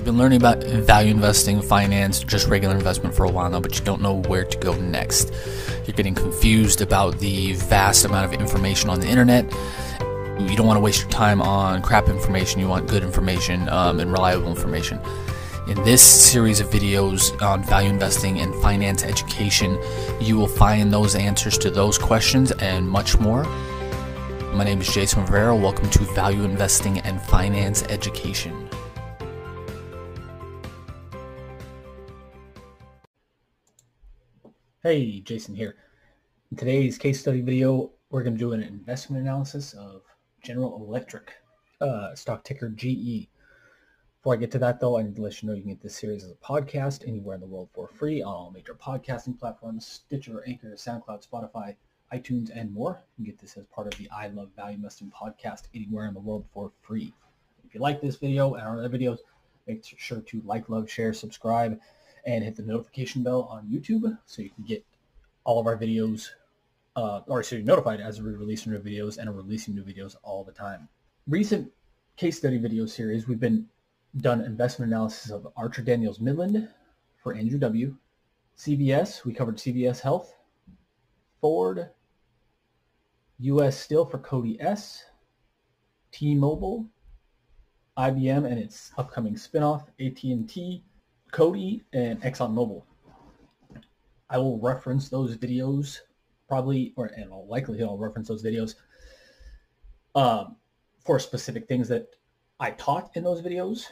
you've 0.00 0.06
been 0.06 0.16
learning 0.16 0.40
about 0.40 0.64
value 0.64 1.10
investing, 1.10 1.60
finance, 1.60 2.24
just 2.24 2.48
regular 2.48 2.74
investment 2.74 3.14
for 3.14 3.24
a 3.24 3.30
while 3.30 3.50
now, 3.50 3.60
but 3.60 3.78
you 3.78 3.84
don't 3.84 4.00
know 4.00 4.22
where 4.22 4.44
to 4.44 4.56
go 4.56 4.72
next. 4.76 5.30
You're 5.86 5.94
getting 5.94 6.14
confused 6.14 6.80
about 6.80 7.18
the 7.18 7.52
vast 7.52 8.06
amount 8.06 8.24
of 8.24 8.40
information 8.40 8.88
on 8.88 8.98
the 8.98 9.06
internet. 9.06 9.44
You 10.40 10.56
don't 10.56 10.66
want 10.66 10.78
to 10.78 10.80
waste 10.80 11.02
your 11.02 11.10
time 11.10 11.42
on 11.42 11.82
crap 11.82 12.08
information. 12.08 12.62
You 12.62 12.68
want 12.68 12.88
good 12.88 13.02
information 13.02 13.68
um, 13.68 14.00
and 14.00 14.10
reliable 14.10 14.48
information. 14.48 14.98
In 15.68 15.76
this 15.84 16.00
series 16.00 16.60
of 16.60 16.68
videos 16.68 17.38
on 17.42 17.62
value 17.62 17.90
investing 17.90 18.40
and 18.40 18.54
finance 18.62 19.02
education, 19.02 19.78
you 20.18 20.38
will 20.38 20.48
find 20.48 20.90
those 20.90 21.14
answers 21.14 21.58
to 21.58 21.70
those 21.70 21.98
questions 21.98 22.52
and 22.52 22.88
much 22.88 23.18
more. 23.18 23.44
My 24.54 24.64
name 24.64 24.80
is 24.80 24.88
Jason 24.88 25.20
Rivera. 25.20 25.54
Welcome 25.54 25.90
to 25.90 25.98
Value 26.14 26.44
Investing 26.44 27.00
and 27.00 27.20
Finance 27.20 27.82
Education. 27.82 28.70
Hey, 34.82 35.20
Jason 35.20 35.54
here. 35.54 35.76
In 36.50 36.56
today's 36.56 36.96
case 36.96 37.20
study 37.20 37.42
video, 37.42 37.90
we're 38.08 38.22
going 38.22 38.32
to 38.32 38.38
do 38.38 38.54
an 38.54 38.62
investment 38.62 39.20
analysis 39.20 39.74
of 39.74 40.00
General 40.42 40.82
Electric, 40.82 41.34
uh, 41.82 42.14
stock 42.14 42.44
ticker 42.44 42.70
GE. 42.70 43.28
Before 44.16 44.32
I 44.32 44.36
get 44.38 44.50
to 44.52 44.58
that, 44.60 44.80
though, 44.80 44.96
I 44.96 45.02
need 45.02 45.16
to 45.16 45.20
let 45.20 45.42
you 45.42 45.48
know 45.50 45.54
you 45.54 45.60
can 45.60 45.72
get 45.72 45.82
this 45.82 45.98
series 45.98 46.24
as 46.24 46.30
a 46.30 46.34
podcast 46.36 47.06
anywhere 47.06 47.34
in 47.34 47.42
the 47.42 47.46
world 47.46 47.68
for 47.74 47.88
free 47.88 48.22
on 48.22 48.32
all 48.32 48.50
major 48.50 48.72
podcasting 48.72 49.38
platforms, 49.38 49.86
Stitcher, 49.86 50.42
Anchor, 50.46 50.72
SoundCloud, 50.74 51.28
Spotify, 51.28 51.76
iTunes, 52.14 52.48
and 52.54 52.72
more. 52.72 53.02
You 53.18 53.26
can 53.26 53.34
get 53.34 53.38
this 53.38 53.58
as 53.58 53.66
part 53.66 53.86
of 53.86 53.98
the 53.98 54.08
I 54.10 54.28
Love 54.28 54.48
Value 54.56 54.76
Investing 54.76 55.12
podcast 55.14 55.64
anywhere 55.74 56.06
in 56.06 56.14
the 56.14 56.20
world 56.20 56.46
for 56.54 56.72
free. 56.80 57.12
If 57.66 57.74
you 57.74 57.82
like 57.82 58.00
this 58.00 58.16
video 58.16 58.54
and 58.54 58.66
our 58.66 58.78
other 58.78 58.88
videos, 58.88 59.18
make 59.66 59.84
sure 59.84 60.22
to 60.22 60.40
like, 60.46 60.70
love, 60.70 60.90
share, 60.90 61.12
subscribe, 61.12 61.78
and 62.26 62.44
hit 62.44 62.56
the 62.56 62.62
notification 62.62 63.22
bell 63.22 63.48
on 63.50 63.66
YouTube 63.66 64.18
so 64.26 64.42
you 64.42 64.50
can 64.50 64.64
get 64.64 64.84
all 65.44 65.60
of 65.60 65.66
our 65.66 65.76
videos, 65.76 66.28
uh, 66.96 67.20
or 67.26 67.42
so 67.42 67.56
you're 67.56 67.64
notified 67.64 68.00
as 68.00 68.20
we 68.20 68.30
release 68.30 68.66
new 68.66 68.78
videos 68.78 69.18
and 69.18 69.28
are 69.28 69.32
releasing 69.32 69.74
new 69.74 69.82
videos 69.82 70.16
all 70.22 70.44
the 70.44 70.52
time. 70.52 70.88
Recent 71.26 71.70
case 72.16 72.36
study 72.36 72.58
video 72.58 72.86
series, 72.86 73.26
we've 73.26 73.40
been 73.40 73.66
done 74.16 74.40
investment 74.42 74.90
analysis 74.90 75.30
of 75.30 75.46
Archer 75.56 75.82
Daniels 75.82 76.20
Midland 76.20 76.68
for 77.22 77.34
Andrew 77.34 77.58
W. 77.58 77.96
CVS, 78.56 79.24
we 79.24 79.32
covered 79.32 79.56
CVS 79.56 80.00
Health, 80.00 80.34
Ford, 81.40 81.90
U.S. 83.38 83.80
Steel 83.80 84.04
for 84.04 84.18
Cody 84.18 84.60
S, 84.60 85.04
T-Mobile, 86.12 86.86
IBM 87.96 88.46
and 88.46 88.58
its 88.58 88.92
upcoming 88.96 89.34
spinoff, 89.34 89.88
AT&T, 90.00 90.82
Coty 91.32 91.82
and 91.92 92.20
ExxonMobil. 92.22 92.82
I 94.28 94.38
will 94.38 94.58
reference 94.58 95.08
those 95.08 95.36
videos 95.36 96.00
probably, 96.50 96.92
or 96.96 97.06
in 97.06 97.28
all 97.28 97.46
likelihood, 97.48 97.88
I'll 97.88 97.96
reference 97.96 98.28
those 98.28 98.42
videos 98.42 98.74
um, 100.16 100.56
for 101.04 101.18
specific 101.18 101.68
things 101.68 101.88
that 101.88 102.08
I 102.58 102.72
taught 102.72 103.10
in 103.14 103.22
those 103.22 103.40
videos. 103.40 103.86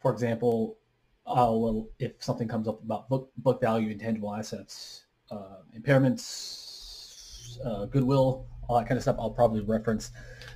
For 0.00 0.12
example, 0.12 0.78
I'll, 1.26 1.88
if 1.98 2.12
something 2.20 2.46
comes 2.46 2.68
up 2.68 2.82
about 2.82 3.08
book, 3.08 3.30
book 3.38 3.60
value, 3.60 3.90
intangible 3.90 4.32
assets, 4.32 5.06
uh, 5.32 5.62
impairments, 5.76 7.58
uh, 7.64 7.86
goodwill, 7.86 8.46
all 8.68 8.78
that 8.78 8.86
kind 8.86 8.96
of 8.96 9.02
stuff, 9.02 9.16
I'll 9.18 9.30
probably 9.30 9.60
reference 9.60 10.10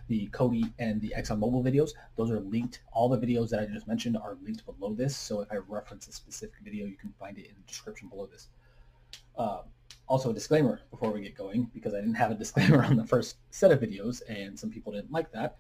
the 0.09 0.29
Coty 0.29 0.73
and 0.79 1.01
the 1.01 1.15
ExxonMobil 1.17 1.63
videos. 1.65 1.91
Those 2.17 2.31
are 2.31 2.41
linked. 2.41 2.83
All 2.93 3.09
the 3.09 3.19
videos 3.19 3.51
that 3.51 3.61
I 3.61 3.67
just 3.67 3.87
mentioned 3.87 4.17
are 4.17 4.37
linked 4.43 4.65
below 4.67 4.95
this. 4.95 5.17
So 5.17 5.41
if 5.41 5.53
I 5.53 5.57
reference 5.57 6.09
a 6.09 6.13
specific 6.13 6.57
video, 6.63 6.87
you 6.87 6.97
can 6.97 7.13
find 7.19 7.39
it 7.39 7.47
in 7.47 7.55
the 7.55 7.67
description 7.67 8.09
below 8.09 8.27
this. 8.27 8.49
Uh, 9.37 9.63
also 10.07 10.31
a 10.31 10.35
disclaimer 10.35 10.81
before 10.91 11.13
we 11.13 11.21
get 11.21 11.37
going, 11.37 11.71
because 11.73 11.95
I 11.95 12.01
didn't 12.01 12.15
have 12.15 12.31
a 12.31 12.35
disclaimer 12.45 12.85
on 12.85 12.97
the 12.97 13.07
first 13.07 13.37
set 13.51 13.71
of 13.71 13.81
videos 13.81 14.23
and 14.29 14.59
some 14.59 14.71
people 14.71 14.93
didn't 14.93 15.13
like 15.13 15.31
that. 15.33 15.59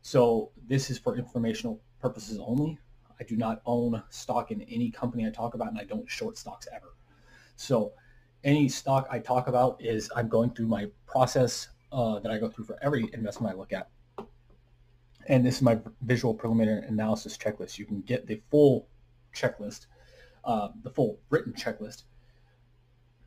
So 0.00 0.50
this 0.66 0.90
is 0.90 0.98
for 0.98 1.16
informational 1.16 1.80
purposes 2.00 2.38
only. 2.40 2.78
I 3.20 3.24
do 3.24 3.36
not 3.36 3.62
own 3.66 4.02
stock 4.10 4.50
in 4.50 4.62
any 4.62 4.90
company 4.90 5.26
I 5.26 5.30
talk 5.30 5.54
about 5.54 5.68
and 5.68 5.78
I 5.78 5.84
don't 5.84 6.10
short 6.10 6.36
stocks 6.36 6.66
ever. 6.74 6.96
So 7.56 7.92
any 8.42 8.68
stock 8.68 9.06
I 9.10 9.20
talk 9.20 9.46
about 9.46 9.80
is 9.80 10.10
I'm 10.16 10.28
going 10.28 10.50
through 10.50 10.66
my 10.66 10.86
process 11.06 11.68
uh, 11.92 12.18
that 12.20 12.32
I 12.32 12.38
go 12.38 12.48
through 12.48 12.64
for 12.64 12.78
every 12.82 13.08
investment 13.12 13.54
I 13.54 13.56
look 13.56 13.72
at. 13.72 13.88
And 15.28 15.46
this 15.46 15.56
is 15.56 15.62
my 15.62 15.78
visual 16.00 16.34
preliminary 16.34 16.86
analysis 16.86 17.36
checklist. 17.36 17.78
You 17.78 17.86
can 17.86 18.00
get 18.00 18.26
the 18.26 18.40
full 18.50 18.88
checklist, 19.34 19.86
uh, 20.44 20.68
the 20.82 20.90
full 20.90 21.20
written 21.30 21.52
checklist 21.52 22.04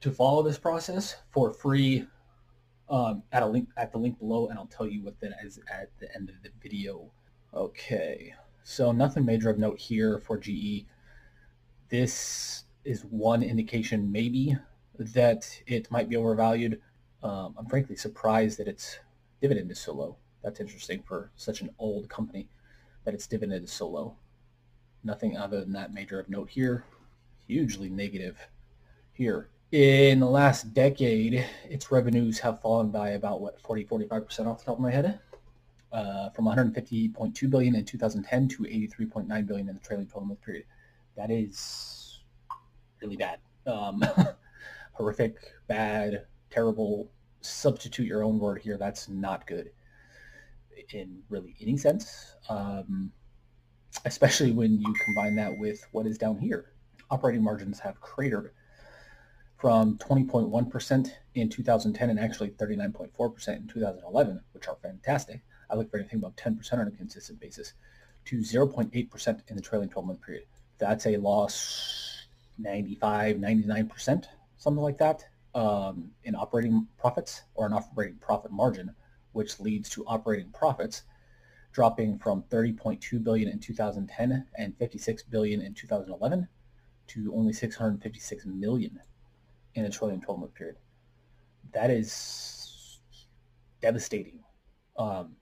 to 0.02 0.12
follow 0.12 0.44
this 0.44 0.58
process 0.58 1.16
for 1.32 1.54
free 1.54 2.06
um, 2.90 3.24
at 3.32 3.44
a 3.44 3.46
link 3.46 3.70
at 3.78 3.92
the 3.92 3.98
link 3.98 4.20
below, 4.20 4.48
and 4.48 4.60
I'll 4.60 4.68
tell 4.68 4.88
you 4.88 5.04
what 5.04 5.20
that 5.22 5.32
is 5.44 5.60
at 5.72 5.90
the 6.00 6.14
end 6.16 6.30
of 6.30 6.36
the 6.44 6.50
video. 6.62 7.12
Okay, 7.54 8.34
so 8.64 8.92
nothing 8.92 9.26
major 9.26 9.50
of 9.50 9.58
note 9.58 9.80
here 9.80 10.20
for 10.20 10.38
GE. 10.38 10.86
This 11.90 12.66
is 12.84 13.04
one 13.06 13.42
indication 13.42 14.12
maybe 14.12 14.58
that 15.00 15.62
it 15.66 15.90
might 15.90 16.10
be 16.10 16.18
overvalued. 16.18 16.82
Um, 17.26 17.56
I'm 17.58 17.66
frankly 17.66 17.96
surprised 17.96 18.60
that 18.60 18.68
its 18.68 19.00
dividend 19.42 19.72
is 19.72 19.80
so 19.80 19.94
low. 19.94 20.16
That's 20.44 20.60
interesting 20.60 21.02
for 21.02 21.32
such 21.36 21.62
an 21.62 21.72
old 21.80 22.08
company 22.08 22.48
that 23.04 23.16
its 23.16 23.26
dividend 23.26 23.64
is 23.64 23.72
so 23.72 23.88
low. 23.88 24.16
Nothing 25.04 25.36
other 25.36 25.60
than 25.62 25.74
that 25.74 25.92
major 25.92 26.20
of 26.20 26.30
note 26.30 26.52
here. 26.52 26.86
Hugely 27.48 27.90
negative 27.90 28.38
here. 29.12 29.50
In 29.72 30.20
the 30.20 30.30
last 30.30 30.76
decade, 30.76 31.44
its 31.68 31.92
revenues 31.92 32.38
have 32.40 32.62
fallen 32.62 32.92
by 32.92 33.10
about, 33.10 33.42
what, 33.42 33.60
40, 33.60 33.86
45% 33.86 34.46
off 34.46 34.60
the 34.60 34.66
top 34.66 34.76
of 34.76 34.80
my 34.80 34.92
head? 34.92 35.20
Uh, 35.92 36.30
from 36.30 36.46
150.2 36.46 37.50
billion 37.50 37.74
in 37.74 37.86
2010 37.86 38.48
to 38.50 38.64
83.9 38.64 39.48
billion 39.48 39.68
in 39.68 39.74
the 39.74 39.82
trailing 39.82 40.06
12-month 40.06 40.42
period. 40.42 40.66
That 41.18 41.32
is 41.32 42.20
really 43.02 43.18
bad. 43.18 43.40
Um, 43.66 44.06
horrific, 44.94 45.38
bad, 45.68 46.26
terrible, 46.52 47.10
substitute 47.46 48.08
your 48.08 48.24
own 48.24 48.40
word 48.40 48.62
here. 48.62 48.78
That's 48.78 49.08
not 49.10 49.48
good 49.48 49.72
in 50.94 51.24
really 51.30 51.56
any 51.62 51.78
sense, 51.78 52.36
um, 52.50 53.12
especially 54.06 54.52
when 54.52 54.80
you 54.80 54.94
combine 55.06 55.36
that 55.36 55.58
with 55.58 55.86
what 55.92 56.06
is 56.06 56.18
down 56.18 56.38
here. 56.38 56.74
Operating 57.10 57.44
margins 57.44 57.80
have 57.80 58.02
cratered 58.02 58.52
from 59.58 59.98
20.1% 59.98 61.12
in 61.36 61.50
2010 61.50 62.10
and 62.10 62.20
actually 62.20 62.50
39.4% 62.50 63.48
in 63.56 63.68
2011, 63.68 64.42
which 64.52 64.68
are 64.68 64.78
fantastic. 64.82 65.42
I 65.70 65.76
look 65.76 65.90
for 65.90 65.98
anything 65.98 66.20
about 66.20 66.38
10% 66.38 66.74
on 66.74 66.88
a 66.88 66.92
consistent 66.92 67.40
basis, 67.40 67.74
to 68.26 68.38
0.8% 68.38 69.40
in 69.48 69.56
the 69.56 69.62
trailing 69.62 69.90
12-month 69.90 70.22
period. 70.22 70.46
That's 70.78 71.06
a 71.06 71.18
loss 71.18 72.28
95, 72.58 73.38
99%, 73.38 74.26
something 74.58 74.84
like 74.84 74.98
that 74.98 75.26
um, 75.56 76.12
in 76.24 76.36
operating 76.36 76.88
profits 76.98 77.44
or 77.56 77.66
an 77.66 77.74
operating 77.74 78.18
profit 78.18 78.52
margin, 78.52 78.94
which 79.32 79.60
leads 79.60 79.90
to 79.90 80.06
operating 80.06 80.52
profits 80.52 81.04
dropping 81.72 82.20
from 82.20 82.44
30.2 82.44 83.24
billion 83.24 83.50
in 83.50 83.60
2010 83.60 84.48
and 84.58 84.78
56 84.78 85.24
billion 85.24 85.62
in 85.62 85.74
2011 85.74 86.48
to 87.08 87.34
only 87.36 87.52
656 87.52 88.46
million 88.46 89.00
in 89.74 89.84
the 89.84 89.90
trailing 89.90 90.22
12 90.22 90.40
month 90.40 90.54
period. 90.54 90.78
That 91.74 91.90
is 91.90 93.00
devastating. 93.82 94.40
Um, 94.98 95.36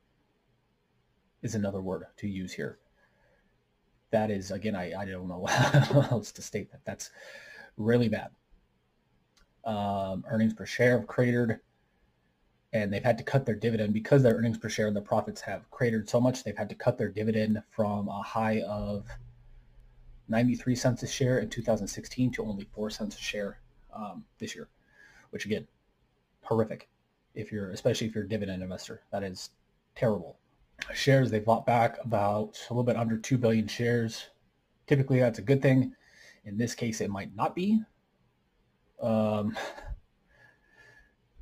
is 1.43 1.53
another 1.55 1.81
word 1.81 2.05
to 2.17 2.27
use 2.27 2.53
here. 2.53 2.79
That 4.11 4.31
is, 4.31 4.49
again, 4.49 4.75
I, 4.75 4.93
I 4.99 5.05
don't 5.05 5.27
know 5.27 5.45
how 5.49 6.01
else 6.09 6.31
to 6.33 6.41
state 6.41 6.71
that. 6.71 6.81
That's 6.85 7.11
really 7.77 8.09
bad. 8.09 8.31
Um, 9.65 10.25
earnings 10.27 10.53
per 10.53 10.65
share 10.65 10.97
have 10.97 11.07
cratered, 11.07 11.59
and 12.73 12.91
they've 12.91 13.03
had 13.03 13.17
to 13.19 13.23
cut 13.23 13.45
their 13.45 13.55
dividend 13.55 13.93
because 13.93 14.23
their 14.23 14.35
earnings 14.35 14.57
per 14.57 14.67
share 14.67 14.87
and 14.87 14.95
the 14.95 15.01
profits 15.01 15.39
have 15.41 15.69
cratered 15.71 16.09
so 16.09 16.19
much. 16.19 16.43
They've 16.43 16.57
had 16.57 16.69
to 16.69 16.75
cut 16.75 16.97
their 16.97 17.09
dividend 17.09 17.61
from 17.69 18.09
a 18.09 18.21
high 18.21 18.61
of 18.61 19.07
93 20.27 20.75
cents 20.75 21.03
a 21.03 21.07
share 21.07 21.39
in 21.39 21.49
2016 21.49 22.31
to 22.31 22.43
only 22.43 22.67
4 22.73 22.89
cents 22.89 23.15
a 23.15 23.19
share 23.21 23.59
um, 23.95 24.25
this 24.39 24.55
year, 24.55 24.67
which 25.29 25.45
again, 25.45 25.67
horrific. 26.41 26.89
If 27.35 27.51
you're, 27.51 27.71
especially 27.71 28.07
if 28.07 28.15
you're 28.15 28.25
a 28.25 28.29
dividend 28.29 28.63
investor, 28.63 29.01
that 29.11 29.23
is 29.23 29.51
terrible. 29.95 30.37
Shares 30.93 31.31
they 31.31 31.39
bought 31.39 31.65
back 31.65 31.97
about 32.03 32.59
a 32.69 32.73
little 32.73 32.83
bit 32.83 32.97
under 32.97 33.17
2 33.17 33.37
billion 33.37 33.67
shares. 33.67 34.27
Typically, 34.87 35.19
that's 35.19 35.39
a 35.39 35.43
good 35.43 35.61
thing. 35.61 35.95
In 36.45 36.57
this 36.57 36.75
case, 36.75 36.99
it 36.99 37.09
might 37.09 37.35
not 37.35 37.55
be 37.55 37.81
um, 39.01 39.57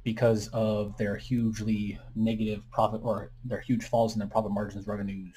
because 0.03 0.47
of 0.49 0.97
their 0.97 1.15
hugely 1.15 1.99
negative 2.15 2.63
profit 2.71 3.01
or 3.03 3.31
their 3.45 3.61
huge 3.61 3.83
falls 3.83 4.13
in 4.13 4.19
their 4.19 4.27
profit 4.27 4.51
margins, 4.51 4.87
revenues, 4.87 5.35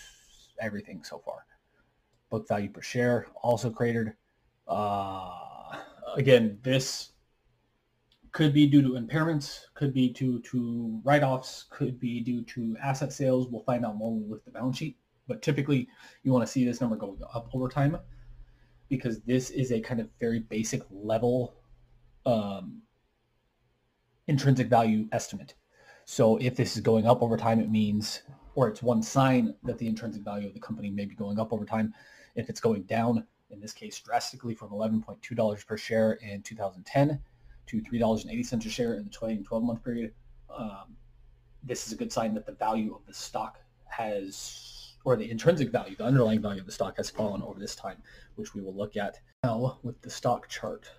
everything 0.61 1.03
so 1.05 1.19
far. 1.25 1.47
Book 2.31 2.49
value 2.49 2.71
per 2.71 2.81
share 2.81 3.27
also 3.43 3.71
cratered. 3.71 4.15
Uh, 4.67 5.31
again, 6.17 6.59
this 6.63 7.11
could 8.33 8.53
be 8.53 8.67
due 8.67 8.83
to 8.83 9.01
impairments, 9.01 9.61
could 9.75 9.95
be 9.95 10.09
due 10.09 10.41
to 10.41 11.01
write-offs, 11.05 11.67
could 11.71 12.01
be 12.01 12.21
due 12.21 12.43
to 12.43 12.77
asset 12.83 13.13
sales. 13.13 13.49
We'll 13.49 13.63
find 13.63 13.85
out 13.87 13.97
more 13.97 14.19
with 14.19 14.45
the 14.45 14.51
balance 14.51 14.79
sheet. 14.79 14.97
But 15.29 15.41
typically, 15.41 15.89
you 16.23 16.33
want 16.33 16.45
to 16.45 16.51
see 16.51 16.65
this 16.65 16.81
number 16.81 16.97
going 16.97 17.19
up 17.33 17.49
over 17.55 17.69
time 17.69 17.97
because 18.89 19.21
this 19.21 19.51
is 19.51 19.73
a 19.73 19.81
kind 19.81 20.01
of 20.01 20.09
very 20.21 20.41
basic 20.41 20.83
level 20.91 21.55
um, 22.27 22.83
intrinsic 24.27 24.69
value 24.69 25.07
estimate. 25.13 25.55
So 26.05 26.37
if 26.37 26.57
this 26.57 26.77
is 26.77 26.83
going 26.83 27.07
up 27.07 27.23
over 27.23 27.37
time, 27.37 27.61
it 27.61 27.71
means, 27.71 28.23
or 28.55 28.69
it's 28.69 28.83
one 28.83 29.03
sign 29.03 29.55
that 29.65 29.79
the 29.79 29.87
intrinsic 29.87 30.23
value 30.23 30.47
of 30.47 30.55
the 30.55 30.61
company 30.61 30.91
may 30.91 31.05
be 31.05 31.15
going 31.15 31.39
up 31.39 31.53
over 31.53 31.65
time. 31.65 31.95
If 32.35 32.49
it's 32.49 32.61
going 32.61 32.83
down, 32.83 33.27
in 33.51 33.61
this 33.61 33.73
case, 33.73 33.99
drastically 34.01 34.55
from 34.55 34.71
$11.2 34.71 35.67
per 35.67 35.77
share 35.77 36.13
in 36.15 36.43
2010 36.43 37.21
to 37.67 37.81
$3.80 37.81 38.67
a 38.67 38.69
share 38.69 38.95
in 38.95 39.05
the 39.05 39.11
20 39.11 39.35
and 39.35 39.45
12 39.45 39.63
month 39.63 39.85
period, 39.85 40.13
um, 40.55 40.97
this 41.63 41.87
is 41.87 41.93
a 41.93 41.97
good 41.97 42.13
sign 42.13 42.35
that 42.35 42.45
the 42.45 42.53
value 42.53 42.95
of 42.95 43.07
the 43.07 43.15
stock 43.15 43.59
has, 43.87 44.97
or 45.05 45.17
the 45.17 45.31
intrinsic 45.31 45.71
value, 45.71 45.97
the 45.97 46.05
underlying 46.05 46.43
value 46.43 46.61
of 46.61 46.67
the 46.67 46.73
stock 46.73 46.97
has 46.99 47.09
fallen 47.09 47.43
over 47.43 47.59
this 47.59 47.75
time, 47.75 47.97
which 48.35 48.55
we 48.55 48.61
will 48.61 48.75
look 48.75 48.97
at 48.97 49.21
now 49.43 49.79
with 49.83 50.01
the 50.03 50.11
stock 50.11 50.49
chart. 50.49 50.91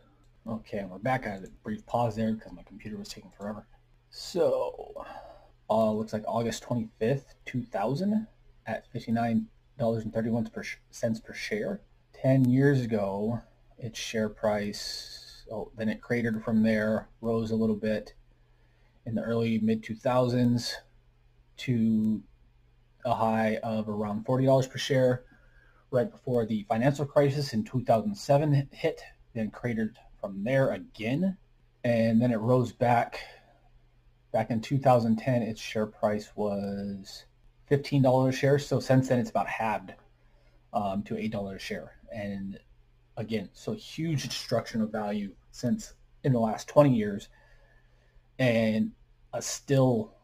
Okay, 0.47 0.85
we're 0.87 0.99
back. 0.99 1.25
I 1.25 1.31
had 1.31 1.43
a 1.43 1.49
brief 1.63 1.83
pause 1.87 2.15
there 2.15 2.31
because 2.31 2.51
my 2.51 2.61
computer 2.61 2.97
was 2.97 3.09
taking 3.09 3.31
forever. 3.31 3.65
So, 4.11 5.03
uh, 5.67 5.91
looks 5.91 6.13
like 6.13 6.23
August 6.27 6.63
25th, 6.63 7.33
2000 7.47 8.27
at 8.67 8.85
$59.31 8.93 10.53
per 10.53 10.63
cents 10.91 11.19
per 11.19 11.33
share. 11.33 11.81
10 12.13 12.45
years 12.45 12.81
ago, 12.81 13.41
its 13.79 13.97
share 13.97 14.29
price, 14.29 15.47
oh, 15.51 15.71
then 15.79 15.89
it 15.89 15.99
cratered 15.99 16.43
from 16.43 16.61
there, 16.61 17.09
rose 17.21 17.49
a 17.49 17.55
little 17.55 17.75
bit 17.75 18.13
in 19.07 19.15
the 19.15 19.23
early 19.23 19.57
mid 19.57 19.83
2000s 19.83 20.73
to 21.57 22.21
a 23.03 23.15
high 23.15 23.57
of 23.63 23.89
around 23.89 24.23
$40 24.23 24.69
per 24.69 24.77
share 24.77 25.23
right 25.89 26.11
before 26.11 26.45
the 26.45 26.67
financial 26.69 27.05
crisis 27.05 27.53
in 27.53 27.63
2007 27.63 28.69
hit, 28.71 29.01
then 29.33 29.49
cratered 29.49 29.97
from 30.25 30.43
there 30.43 30.71
again. 30.71 31.37
And 31.83 32.19
then 32.19 32.31
it 32.31 32.37
rose 32.37 32.71
back. 32.71 33.19
Back 34.33 34.49
in 34.49 34.59
2010, 34.59 35.43
its 35.43 35.61
share 35.61 35.85
price 35.85 36.31
was 36.35 37.25
$15 37.69 38.29
a 38.29 38.31
share. 38.31 38.59
So 38.59 38.79
since 38.79 39.07
then, 39.07 39.19
it's 39.19 39.29
about 39.29 39.47
halved 39.47 39.93
um, 40.73 41.03
to 41.03 41.13
$8 41.13 41.55
a 41.55 41.59
share. 41.59 41.93
And 42.13 42.59
again, 43.17 43.49
so 43.53 43.73
huge 43.73 44.23
destruction 44.23 44.81
of 44.81 44.91
value 44.91 45.31
since 45.51 45.93
in 46.23 46.33
the 46.33 46.39
last 46.39 46.67
20 46.67 46.93
years 46.93 47.29
and 48.39 48.91
a 49.33 49.41
still 49.41 50.15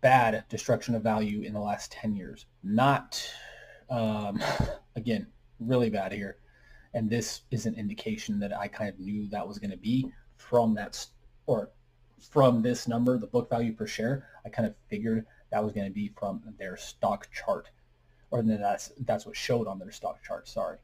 bad 0.00 0.44
destruction 0.48 0.94
of 0.94 1.02
value 1.02 1.42
in 1.42 1.54
the 1.54 1.60
last 1.60 1.90
10 1.92 2.14
years. 2.14 2.46
Not, 2.62 3.20
um, 3.88 4.40
again, 4.96 5.26
really 5.58 5.88
bad 5.88 6.12
here. 6.12 6.36
And 6.94 7.10
this 7.10 7.42
is 7.50 7.66
an 7.66 7.74
indication 7.74 8.38
that 8.40 8.56
I 8.56 8.68
kind 8.68 8.88
of 8.88 8.98
knew 8.98 9.28
that 9.28 9.46
was 9.46 9.58
going 9.58 9.70
to 9.70 9.76
be 9.76 10.10
from 10.36 10.74
that, 10.74 11.06
or 11.46 11.70
from 12.30 12.62
this 12.62 12.88
number, 12.88 13.18
the 13.18 13.26
book 13.26 13.50
value 13.50 13.72
per 13.72 13.86
share. 13.86 14.26
I 14.44 14.48
kind 14.48 14.66
of 14.66 14.74
figured 14.88 15.26
that 15.50 15.62
was 15.62 15.72
going 15.72 15.86
to 15.86 15.92
be 15.92 16.12
from 16.18 16.42
their 16.58 16.76
stock 16.76 17.28
chart, 17.32 17.70
or 18.30 18.42
that's 18.42 18.92
that's 19.00 19.26
what 19.26 19.36
showed 19.36 19.66
on 19.66 19.78
their 19.78 19.90
stock 19.90 20.22
chart. 20.22 20.48
Sorry. 20.48 20.78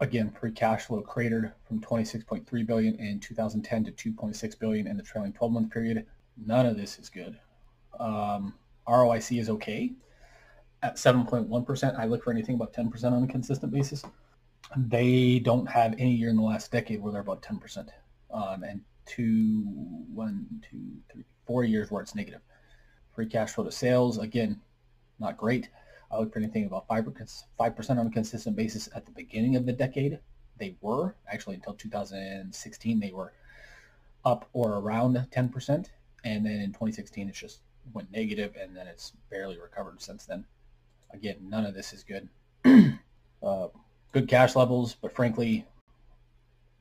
Again, 0.00 0.30
free 0.30 0.52
cash 0.52 0.84
flow 0.84 1.00
cratered 1.00 1.52
from 1.66 1.80
26.3 1.80 2.66
billion 2.66 2.96
in 2.96 3.18
2010 3.18 3.84
to 3.84 3.92
2.6 4.12 4.58
billion 4.58 4.86
in 4.86 4.96
the 4.96 5.02
trailing 5.02 5.32
12-month 5.32 5.72
period. 5.72 6.06
None 6.36 6.66
of 6.66 6.76
this 6.76 6.98
is 6.98 7.08
good. 7.08 7.38
Um, 7.98 8.54
ROIC 8.86 9.40
is 9.40 9.48
okay 9.48 9.92
at 10.82 10.96
7.1%. 10.96 11.98
I 11.98 12.04
look 12.06 12.24
for 12.24 12.30
anything 12.30 12.54
about 12.54 12.72
10% 12.72 13.12
on 13.12 13.22
a 13.22 13.26
consistent 13.26 13.72
basis. 13.72 14.04
They 14.76 15.40
don't 15.40 15.66
have 15.66 15.94
any 15.98 16.12
year 16.12 16.30
in 16.30 16.36
the 16.36 16.42
last 16.42 16.70
decade 16.70 17.00
where 17.02 17.12
they're 17.12 17.20
about 17.20 17.42
10%. 17.42 17.88
Um, 18.32 18.62
and 18.62 18.80
two, 19.06 19.62
one, 20.14 20.46
two, 20.70 20.78
three, 21.12 21.24
four 21.46 21.64
years 21.64 21.90
where 21.90 22.02
it's 22.02 22.14
negative. 22.14 22.40
Free 23.14 23.26
cash 23.26 23.52
flow 23.52 23.64
to 23.64 23.72
sales, 23.72 24.18
again, 24.18 24.60
not 25.18 25.36
great. 25.36 25.68
I 26.10 26.18
look 26.18 26.32
for 26.32 26.38
anything 26.38 26.64
about 26.64 26.88
5%, 26.88 27.44
5% 27.58 27.90
on 27.98 28.06
a 28.06 28.10
consistent 28.10 28.56
basis 28.56 28.88
at 28.94 29.04
the 29.04 29.12
beginning 29.12 29.56
of 29.56 29.66
the 29.66 29.72
decade. 29.72 30.18
They 30.58 30.76
were, 30.80 31.14
actually 31.32 31.56
until 31.56 31.74
2016, 31.74 33.00
they 33.00 33.12
were 33.12 33.32
up 34.24 34.48
or 34.52 34.78
around 34.78 35.14
10%. 35.14 35.86
And 36.24 36.44
then 36.46 36.60
in 36.60 36.68
2016, 36.70 37.28
it 37.28 37.34
just 37.34 37.60
went 37.92 38.10
negative 38.12 38.56
and 38.60 38.76
then 38.76 38.86
it's 38.86 39.12
barely 39.30 39.58
recovered 39.58 40.00
since 40.00 40.26
then. 40.26 40.44
Again, 41.12 41.36
none 41.42 41.66
of 41.66 41.74
this 41.74 41.92
is 41.92 42.04
good. 42.04 42.28
uh, 43.42 43.68
good 44.12 44.28
cash 44.28 44.56
levels, 44.56 44.94
but 44.94 45.14
frankly, 45.14 45.66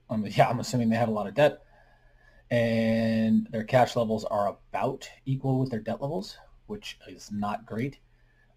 um, 0.09 0.25
yeah, 0.29 0.49
I'm 0.49 0.59
assuming 0.59 0.89
they 0.89 0.95
have 0.95 1.09
a 1.09 1.13
lot 1.13 1.27
of 1.27 1.35
debt, 1.35 1.61
and 2.51 3.47
their 3.51 3.63
cash 3.63 3.95
levels 3.95 4.25
are 4.25 4.47
about 4.47 5.09
equal 5.25 5.59
with 5.59 5.69
their 5.69 5.79
debt 5.79 6.01
levels, 6.01 6.37
which 6.67 6.97
is 7.07 7.31
not 7.31 7.65
great. 7.65 7.99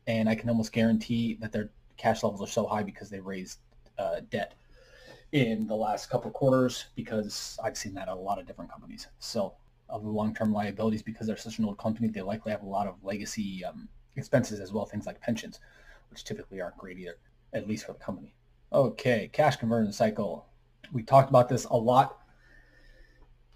And 0.07 0.29
I 0.29 0.35
can 0.35 0.49
almost 0.49 0.73
guarantee 0.73 1.39
that 1.41 1.53
their 1.53 1.71
cash 1.97 2.23
levels 2.23 2.43
are 2.43 2.51
so 2.51 2.67
high 2.67 2.83
because 2.83 3.09
they 3.09 3.21
raised 3.21 3.59
uh, 3.99 4.21
debt 4.31 4.55
in 5.31 5.67
the 5.67 5.75
last 5.75 6.11
couple 6.11 6.29
of 6.29 6.35
quarters 6.35 6.87
because 6.95 7.59
I've 7.63 7.77
seen 7.77 7.95
that 7.95 8.09
at 8.09 8.15
a 8.15 8.21
lot 8.21 8.39
of 8.39 8.47
different 8.47 8.71
companies. 8.71 9.07
So 9.19 9.55
of 9.89 10.03
the 10.03 10.09
long-term 10.09 10.53
liabilities, 10.53 11.03
because 11.03 11.27
they're 11.27 11.37
such 11.37 11.59
an 11.59 11.65
old 11.65 11.79
company, 11.79 12.09
they 12.09 12.23
likely 12.23 12.51
have 12.51 12.63
a 12.63 12.69
lot 12.69 12.87
of 12.87 13.03
legacy 13.03 13.65
um, 13.65 13.89
expenses 14.17 14.61
as 14.61 14.73
well, 14.73 14.85
things 14.85 15.07
like 15.07 15.21
pensions, 15.21 15.61
which 16.11 16.25
typically 16.25 16.61
aren't 16.61 16.77
great 16.79 16.99
either, 16.99 17.17
at 17.53 17.69
least 17.69 17.87
for 17.87 17.93
the 17.93 17.99
company. 17.99 18.35
Okay, 18.73 19.31
cash 19.33 19.57
conversion 19.57 19.93
cycle. 19.93 20.47
We 20.93 21.03
talked 21.03 21.31
about 21.31 21.49
this 21.49 21.65
a 21.65 21.77
lot 21.77 22.19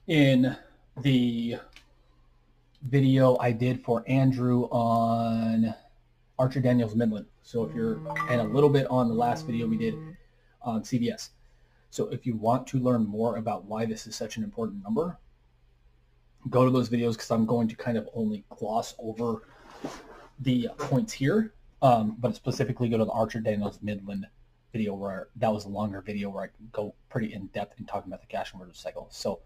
in 0.06 0.56
the 1.02 1.56
video 2.82 3.36
I 3.38 3.52
did 3.52 3.82
for 3.82 4.04
Andrew 4.06 4.64
on 4.64 5.74
Archer 6.38 6.60
Daniels 6.60 6.94
Midland. 6.94 7.26
So 7.42 7.64
if 7.64 7.74
you're, 7.74 7.98
and 8.28 8.40
a 8.40 8.44
little 8.44 8.70
bit 8.70 8.86
on 8.88 9.08
the 9.08 9.14
last 9.14 9.46
video 9.46 9.66
we 9.66 9.76
did 9.76 9.94
on 10.62 10.82
CVS. 10.82 11.30
So 11.90 12.08
if 12.08 12.26
you 12.26 12.36
want 12.36 12.66
to 12.68 12.78
learn 12.78 13.06
more 13.06 13.36
about 13.36 13.64
why 13.64 13.86
this 13.86 14.06
is 14.06 14.14
such 14.14 14.36
an 14.36 14.44
important 14.44 14.82
number, 14.82 15.18
go 16.50 16.64
to 16.64 16.70
those 16.70 16.88
videos 16.88 17.12
because 17.12 17.30
I'm 17.30 17.46
going 17.46 17.68
to 17.68 17.76
kind 17.76 17.96
of 17.96 18.08
only 18.14 18.44
gloss 18.50 18.94
over 18.98 19.42
the 20.40 20.68
points 20.78 21.12
here, 21.12 21.52
um, 21.82 22.16
but 22.18 22.34
specifically 22.34 22.88
go 22.88 22.98
to 22.98 23.04
the 23.04 23.10
Archer 23.12 23.40
Daniels 23.40 23.78
Midland 23.82 24.26
video 24.72 24.94
where 24.94 25.28
that 25.36 25.52
was 25.52 25.64
a 25.64 25.68
longer 25.68 26.02
video 26.02 26.28
where 26.28 26.44
I 26.44 26.48
go 26.72 26.94
pretty 27.08 27.32
in 27.32 27.46
depth 27.46 27.78
in 27.78 27.86
talking 27.86 28.10
about 28.10 28.20
the 28.20 28.26
cash 28.26 28.50
conversion 28.50 28.74
cycle. 28.74 29.08
So 29.10 29.40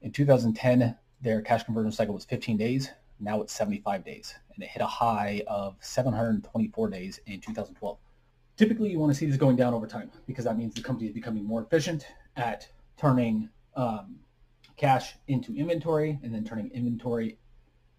in 0.00 0.12
2010, 0.12 0.96
their 1.20 1.42
cash 1.42 1.64
conversion 1.64 1.92
cycle 1.92 2.14
was 2.14 2.24
15 2.24 2.56
days. 2.56 2.90
Now 3.18 3.40
it's 3.40 3.52
75 3.52 4.04
days, 4.04 4.34
and 4.54 4.62
it 4.62 4.68
hit 4.68 4.82
a 4.82 4.86
high 4.86 5.42
of 5.46 5.76
724 5.80 6.90
days 6.90 7.20
in 7.26 7.40
2012. 7.40 7.98
Typically, 8.56 8.90
you 8.90 8.98
want 8.98 9.12
to 9.12 9.18
see 9.18 9.26
this 9.26 9.36
going 9.36 9.56
down 9.56 9.74
over 9.74 9.86
time 9.86 10.10
because 10.26 10.44
that 10.44 10.56
means 10.56 10.74
the 10.74 10.82
company 10.82 11.08
is 11.08 11.14
becoming 11.14 11.44
more 11.44 11.62
efficient 11.62 12.06
at 12.36 12.68
turning 12.98 13.48
um, 13.74 14.16
cash 14.76 15.14
into 15.28 15.54
inventory 15.54 16.18
and 16.22 16.34
then 16.34 16.44
turning 16.44 16.70
inventory 16.72 17.38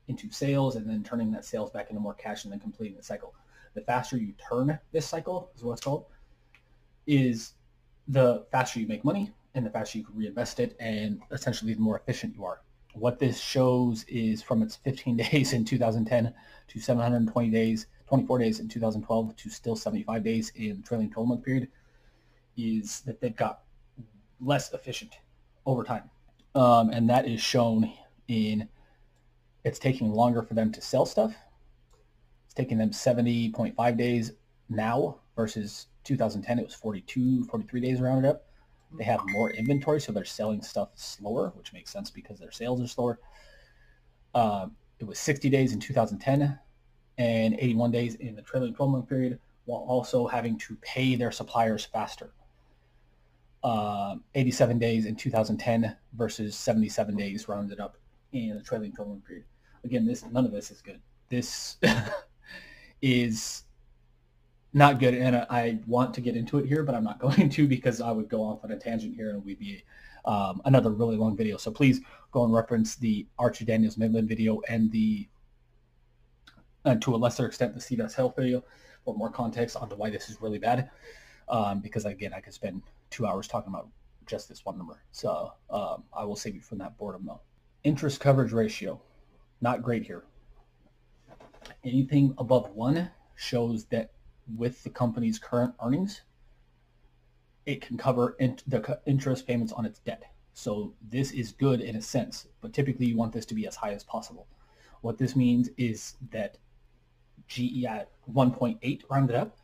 into 0.08 0.32
sales 0.32 0.76
and 0.76 0.90
then 0.90 1.04
turning 1.04 1.32
that 1.32 1.46
sales 1.46 1.72
back 1.72 1.90
into 1.90 2.02
more 2.02 2.14
cash 2.14 2.44
and 2.44 2.52
then 2.52 2.60
completing 2.60 2.96
the 2.98 3.04
cycle. 3.04 3.34
The 3.74 3.82
faster 3.82 4.18
you 4.18 4.34
turn 4.50 4.80
this 4.92 5.06
cycle 5.06 5.52
is 5.56 5.64
what 5.64 5.74
it's 5.74 5.82
called, 5.82 6.06
is 7.06 7.54
the 8.08 8.46
faster 8.52 8.80
you 8.80 8.88
make 8.88 9.04
money 9.04 9.32
and 9.54 9.66
the 9.66 9.70
faster 9.70 9.98
you 9.98 10.06
can 10.06 10.16
reinvest 10.16 10.60
it 10.60 10.76
and 10.80 11.22
essentially 11.32 11.74
the 11.74 11.80
more 11.80 11.98
efficient 11.98 12.36
you 12.36 12.46
are. 12.46 12.62
What 12.94 13.20
this 13.20 13.40
shows 13.40 14.06
is 14.08 14.42
from 14.42 14.62
its 14.64 14.78
15 14.78 15.18
days 15.32 15.54
in 15.54 15.66
2010 15.66 16.34
to 16.70 16.80
720 16.80 17.50
days, 17.50 17.88
24 18.08 18.40
days 18.40 18.60
in 18.60 18.68
2012 18.68 19.36
to 19.36 19.50
still 19.50 19.76
75 19.76 20.24
days 20.24 20.52
in 20.56 20.82
trailing 20.84 21.10
12 21.10 21.28
month 21.28 21.44
period 21.44 21.68
is 22.56 23.02
that 23.02 23.22
they've 23.22 23.36
got 23.36 23.62
less 24.40 24.74
efficient 24.74 25.16
over 25.66 25.84
time. 25.84 26.10
Um, 26.56 26.90
and 26.90 27.10
that 27.10 27.28
is 27.28 27.42
shown 27.42 27.92
in 28.28 28.68
it's 29.68 29.80
taking 29.80 30.14
longer 30.14 30.42
for 30.42 30.54
them 30.54 30.72
to 30.72 30.82
sell 30.82 31.06
stuff. 31.06 31.36
It's 32.46 32.54
taking 32.54 32.78
them 32.78 32.92
70.5 32.92 33.98
days 33.98 34.32
now 34.70 35.20
versus 35.36 35.88
2010. 36.06 36.60
It 36.60 36.66
was 36.66 36.74
42, 36.74 37.44
43 37.46 37.82
days 37.82 38.00
rounded 38.00 38.30
up. 38.30 38.46
They 38.98 39.04
have 39.04 39.20
more 39.28 39.52
inventory, 39.52 40.00
so 40.00 40.14
they're 40.14 40.24
selling 40.24 40.62
stuff 40.62 40.90
slower, 40.96 41.52
which 41.56 41.74
makes 41.74 41.92
sense 41.92 42.10
because 42.10 42.40
their 42.40 42.52
sales 42.52 42.82
are 42.82 42.88
slower. 42.88 43.20
Uh, 44.34 44.68
it 45.00 45.06
was 45.06 45.20
60 45.20 45.50
days 45.50 45.74
in 45.74 45.80
2010 45.82 46.58
and 47.18 47.54
81 47.56 47.92
days 47.92 48.16
in 48.16 48.36
the 48.36 48.42
trailing 48.42 48.74
12-month 48.74 49.10
period 49.10 49.40
while 49.66 49.82
also 49.82 50.28
having 50.28 50.58
to 50.60 50.78
pay 50.78 51.16
their 51.16 51.32
suppliers 51.32 51.84
faster. 51.84 52.32
Uh, 53.62 54.16
87 54.34 54.80
days 54.80 55.06
in 55.06 55.18
2010 55.18 55.98
versus 56.14 56.56
77 56.56 57.18
days 57.18 57.50
rounded 57.50 57.82
up 57.82 57.98
in 58.32 58.56
the 58.56 58.64
trailing 58.64 58.94
12-month 58.94 59.26
period. 59.26 59.46
Again, 59.88 60.06
this 60.06 60.26
none 60.30 60.44
of 60.44 60.52
this 60.52 60.70
is 60.70 60.82
good. 60.82 61.00
This 61.30 61.78
is 63.02 63.64
not 64.74 65.00
good, 65.00 65.14
and 65.14 65.48
I 65.50 65.80
want 65.88 66.14
to 66.16 66.22
get 66.22 66.36
into 66.36 66.58
it 66.58 66.66
here, 66.66 66.84
but 66.84 66.94
I'm 66.94 67.06
not 67.06 67.20
going 67.26 67.50
to 67.50 67.68
because 67.68 68.02
I 68.02 68.12
would 68.12 68.28
go 68.28 68.42
off 68.42 68.66
on 68.66 68.72
a 68.72 68.78
tangent 68.78 69.16
here 69.16 69.30
and 69.30 69.46
we'd 69.46 69.60
be 69.60 69.86
um, 70.26 70.62
another 70.66 70.92
really 70.92 71.16
long 71.16 71.38
video. 71.38 71.56
So 71.56 71.72
please 71.72 72.02
go 72.34 72.44
and 72.44 72.54
reference 72.54 72.98
the 72.98 73.26
Archer 73.40 73.64
Daniels 73.64 73.98
Midland 73.98 74.28
video 74.28 74.60
and 74.68 74.92
the, 74.92 75.30
and 76.84 77.02
to 77.02 77.16
a 77.16 77.18
lesser 77.18 77.46
extent, 77.46 77.74
the 77.74 77.80
CVS 77.80 78.14
Health 78.14 78.36
video 78.36 78.62
for 79.06 79.16
more 79.16 79.32
context 79.32 79.78
on 79.78 79.90
why 79.92 80.10
this 80.10 80.30
is 80.30 80.42
really 80.42 80.60
bad. 80.60 80.90
Um, 81.48 81.80
because 81.80 82.04
again, 82.04 82.34
I 82.36 82.42
could 82.42 82.54
spend 82.54 82.82
two 83.10 83.26
hours 83.26 83.48
talking 83.48 83.74
about 83.74 83.88
just 84.26 84.50
this 84.50 84.66
one 84.66 84.78
number. 84.78 85.02
So 85.14 85.54
um, 85.70 86.04
I 86.14 86.26
will 86.26 86.36
save 86.36 86.56
you 86.56 86.62
from 86.62 86.80
that 86.80 86.98
boredom 86.98 87.24
though. 87.26 87.40
Interest 87.86 88.20
coverage 88.20 88.52
ratio, 88.52 89.02
not 89.62 89.82
great 89.82 90.04
here. 90.04 90.24
Anything 91.84 92.34
above 92.38 92.72
one 92.72 93.10
shows 93.36 93.86
that 93.86 94.12
with 94.56 94.84
the 94.84 94.90
company's 94.90 95.40
current 95.40 95.74
earnings, 95.84 96.22
it 97.66 97.82
can 97.82 97.98
cover 97.98 98.36
in 98.40 98.58
the 98.68 99.00
interest 99.06 99.46
payments 99.46 99.74
on 99.74 99.86
its 99.86 100.00
debt. 100.00 100.24
So 100.54 100.94
this 101.02 101.32
is 101.32 101.52
good 101.52 101.82
in 101.82 101.96
a 101.96 102.02
sense, 102.02 102.48
but 102.62 102.74
typically 102.74 103.06
you 103.06 103.18
want 103.18 103.34
this 103.34 103.46
to 103.48 103.54
be 103.54 103.68
as 103.68 103.76
high 103.76 103.92
as 103.92 104.04
possible. 104.04 104.48
What 105.02 105.18
this 105.18 105.36
means 105.36 105.70
is 105.78 106.16
that 106.32 106.58
GE 107.48 107.84
at 107.86 108.10
1.8 108.34 109.02
rounded 109.10 109.36
up 109.36 109.58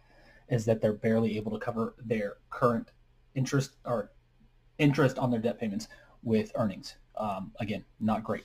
is 0.49 0.65
that 0.65 0.81
they're 0.81 0.93
barely 0.93 1.37
able 1.37 1.51
to 1.51 1.57
cover 1.57 1.95
their 1.97 2.35
current 2.49 2.91
interest 3.33 3.77
or 3.85 4.11
interest 4.77 5.17
on 5.17 5.31
their 5.31 5.39
debt 5.39 5.59
payments 5.59 5.87
with 6.21 6.51
earnings. 6.55 6.95
Um, 7.17 7.51
again, 7.59 7.83
not 7.99 8.23
great. 8.23 8.43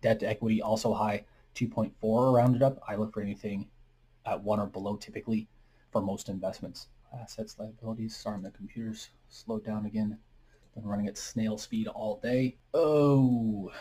Debt 0.00 0.20
to 0.20 0.28
equity 0.28 0.62
also 0.62 0.94
high, 0.94 1.24
2.4 1.54 2.34
rounded 2.34 2.62
up. 2.62 2.78
I 2.86 2.96
look 2.96 3.12
for 3.12 3.20
anything 3.20 3.68
at 4.24 4.42
one 4.42 4.60
or 4.60 4.66
below 4.66 4.96
typically 4.96 5.48
for 5.90 6.00
most 6.00 6.28
investments. 6.28 6.88
Assets, 7.12 7.58
liabilities. 7.58 8.14
Sorry, 8.14 8.38
my 8.38 8.50
computer's 8.50 9.10
slowed 9.28 9.64
down 9.64 9.86
again. 9.86 10.18
Been 10.74 10.84
running 10.84 11.08
at 11.08 11.18
snail 11.18 11.58
speed 11.58 11.88
all 11.88 12.20
day. 12.22 12.56
Oh, 12.74 13.72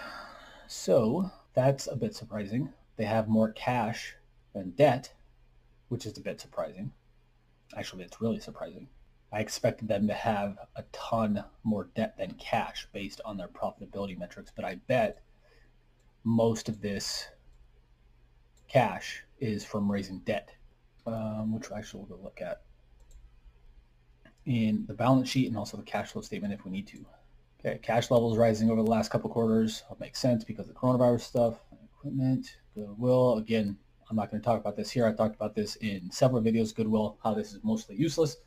so 0.68 1.30
that's 1.54 1.88
a 1.88 1.96
bit 1.96 2.16
surprising. 2.16 2.74
They 2.96 3.06
have 3.06 3.28
more 3.28 3.52
cash 3.52 4.16
than 4.54 4.72
debt, 4.72 5.14
which 5.90 6.06
is 6.06 6.18
a 6.18 6.22
bit 6.22 6.42
surprising. 6.42 6.92
Actually, 7.76 8.06
it's 8.06 8.22
really 8.22 8.40
surprising. 8.40 8.88
I 9.32 9.42
expected 9.42 9.88
them 9.88 10.08
to 10.08 10.14
have 10.14 10.58
a 10.76 10.84
ton 10.94 11.44
more 11.64 11.90
debt 11.96 12.18
than 12.18 12.32
cash 12.36 12.88
based 12.94 13.20
on 13.26 13.38
their 13.38 13.50
profitability 13.50 14.18
metrics, 14.18 14.52
but 14.56 14.66
I 14.66 14.76
bet 14.76 15.22
most 16.24 16.70
of 16.70 16.82
this 16.82 17.28
cash 18.68 19.24
is 19.40 19.64
from 19.64 19.92
raising 19.92 20.20
debt, 20.20 20.50
um, 21.06 21.54
which 21.54 21.72
actually 21.72 22.06
we'll 22.08 22.22
look 22.22 22.42
at 22.42 22.62
in 24.46 24.86
the 24.88 24.94
balance 24.94 25.30
sheet 25.30 25.48
and 25.48 25.58
also 25.58 25.78
the 25.78 25.84
cash 25.84 26.12
flow 26.12 26.22
statement 26.22 26.54
if 26.54 26.64
we 26.66 26.72
need 26.72 26.88
to. 26.88 27.06
Okay, 27.60 27.80
cash 27.82 28.12
levels 28.12 28.38
rising 28.38 28.70
over 28.70 28.82
the 28.82 28.90
last 28.90 29.10
couple 29.10 29.30
quarters. 29.30 29.84
That 29.90 30.00
makes 30.00 30.20
sense 30.20 30.44
because 30.44 30.68
of 30.68 30.76
the 30.76 30.80
coronavirus 30.80 31.22
stuff. 31.22 31.56
Equipment, 31.98 32.58
goodwill. 32.76 33.38
Again, 33.38 33.78
I'm 34.10 34.16
not 34.16 34.32
going 34.32 34.42
to 34.42 34.46
talk 34.46 34.60
about 34.60 34.78
this 34.78 34.90
here. 34.90 35.06
I 35.06 35.12
talked 35.12 35.36
about 35.36 35.56
this 35.56 35.76
in 35.78 36.10
several 36.12 36.42
videos, 36.42 36.74
goodwill, 36.74 37.18
how 37.24 37.34
this 37.34 37.54
is 37.54 37.60
mostly 37.64 37.96
useless. 37.98 38.38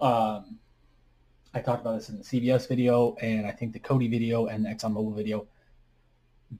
Um, 0.00 0.58
I 1.54 1.60
talked 1.60 1.80
about 1.80 1.94
this 1.94 2.10
in 2.10 2.18
the 2.18 2.24
CVS 2.24 2.68
video 2.68 3.16
and 3.22 3.46
I 3.46 3.50
think 3.50 3.72
the 3.72 3.80
Coty 3.80 4.10
video 4.10 4.46
and 4.46 4.64
the 4.64 4.68
ExxonMobil 4.68 5.16
video 5.16 5.46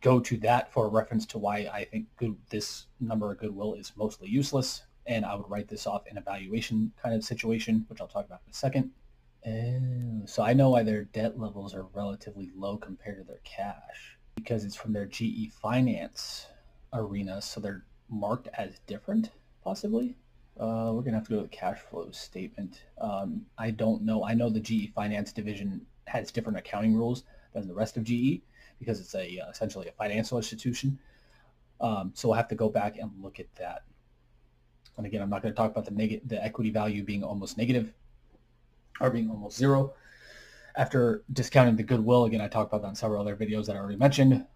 go 0.01 0.21
to 0.21 0.37
that 0.39 0.73
for 0.73 0.87
a 0.87 0.91
reference 0.91 1.27
to 1.27 1.39
why 1.39 1.69
I 1.73 1.85
think 1.85 2.07
good, 2.17 2.37
this 2.51 2.87
number 3.01 3.31
of 3.31 3.39
goodwill 3.39 3.75
is 3.75 3.93
mostly 3.97 4.29
useless 4.29 4.83
and 5.07 5.25
I 5.25 5.35
would 5.35 5.49
write 5.49 5.69
this 5.69 5.87
off 5.87 6.07
in 6.07 6.19
a 6.19 6.21
valuation 6.21 6.93
kind 7.01 7.15
of 7.15 7.25
situation, 7.25 7.85
which 7.89 8.01
I'll 8.01 8.09
talk 8.09 8.27
about 8.27 8.41
in 8.47 8.51
a 8.51 8.55
second. 8.55 8.91
Oh, 9.47 10.23
so 10.27 10.43
I 10.43 10.53
know 10.53 10.71
why 10.71 10.83
their 10.83 11.05
debt 11.05 11.39
levels 11.39 11.75
are 11.75 11.87
relatively 11.95 12.51
low 12.57 12.77
compared 12.77 13.19
to 13.19 13.25
their 13.25 13.41
cash 13.45 14.19
because 14.35 14.65
it's 14.65 14.75
from 14.75 14.93
their 14.93 15.07
GE 15.07 15.53
Finance 15.53 16.47
arena, 16.93 17.41
so 17.41 17.61
they're 17.61 17.85
marked 18.09 18.49
as 18.59 18.81
different, 18.87 19.31
possibly. 19.63 20.17
Uh, 20.59 20.91
we're 20.93 21.03
gonna 21.03 21.19
have 21.19 21.27
to 21.29 21.31
go 21.31 21.37
to 21.37 21.43
the 21.43 21.49
cash 21.49 21.79
flow 21.79 22.11
statement. 22.11 22.83
Um, 23.01 23.47
I 23.57 23.71
don't 23.71 24.03
know. 24.03 24.25
I 24.25 24.35
know 24.35 24.51
the 24.51 24.61
GE 24.61 24.93
Finance 24.95 25.33
division 25.33 25.87
has 26.07 26.33
different 26.33 26.59
accounting 26.59 26.95
rules 26.95 27.25
than 27.53 27.69
the 27.69 27.75
rest 27.75 27.97
of 27.97 28.05
GE 28.05 28.43
because 28.79 29.01
it's 29.01 29.15
a 29.15 29.41
uh, 29.41 29.51
essentially 29.51 29.89
a 29.89 29.93
financial 29.93 30.39
institution. 30.39 30.99
Um, 31.81 32.13
so 32.15 32.29
we'll 32.29 32.37
have 32.37 32.49
to 32.49 32.55
go 32.55 32.69
back 32.69 32.97
and 32.99 33.11
look 33.21 33.39
at 33.41 33.55
that. 33.57 33.85
And 34.97 35.07
again, 35.07 35.21
I'm 35.21 35.31
not 35.31 35.43
going 35.43 35.53
to 35.53 35.57
talk 35.57 35.71
about 35.71 35.85
the 35.85 35.91
negative, 35.91 36.27
the 36.29 36.43
equity 36.43 36.71
value 36.71 37.03
being 37.05 37.23
almost 37.23 37.59
negative 37.59 37.93
or 39.01 39.11
being 39.11 39.31
almost 39.31 39.57
zero. 39.59 39.93
After 40.75 41.23
discounting 41.33 41.77
the 41.77 41.83
goodwill, 41.83 42.25
again, 42.25 42.41
I 42.41 42.49
talked 42.49 42.73
about 42.73 42.83
that 42.83 42.89
in 42.89 42.95
several 42.95 43.21
other 43.21 43.37
videos 43.37 43.67
that 43.67 43.77
I 43.77 43.79
already 43.79 43.97
mentioned. 43.97 44.47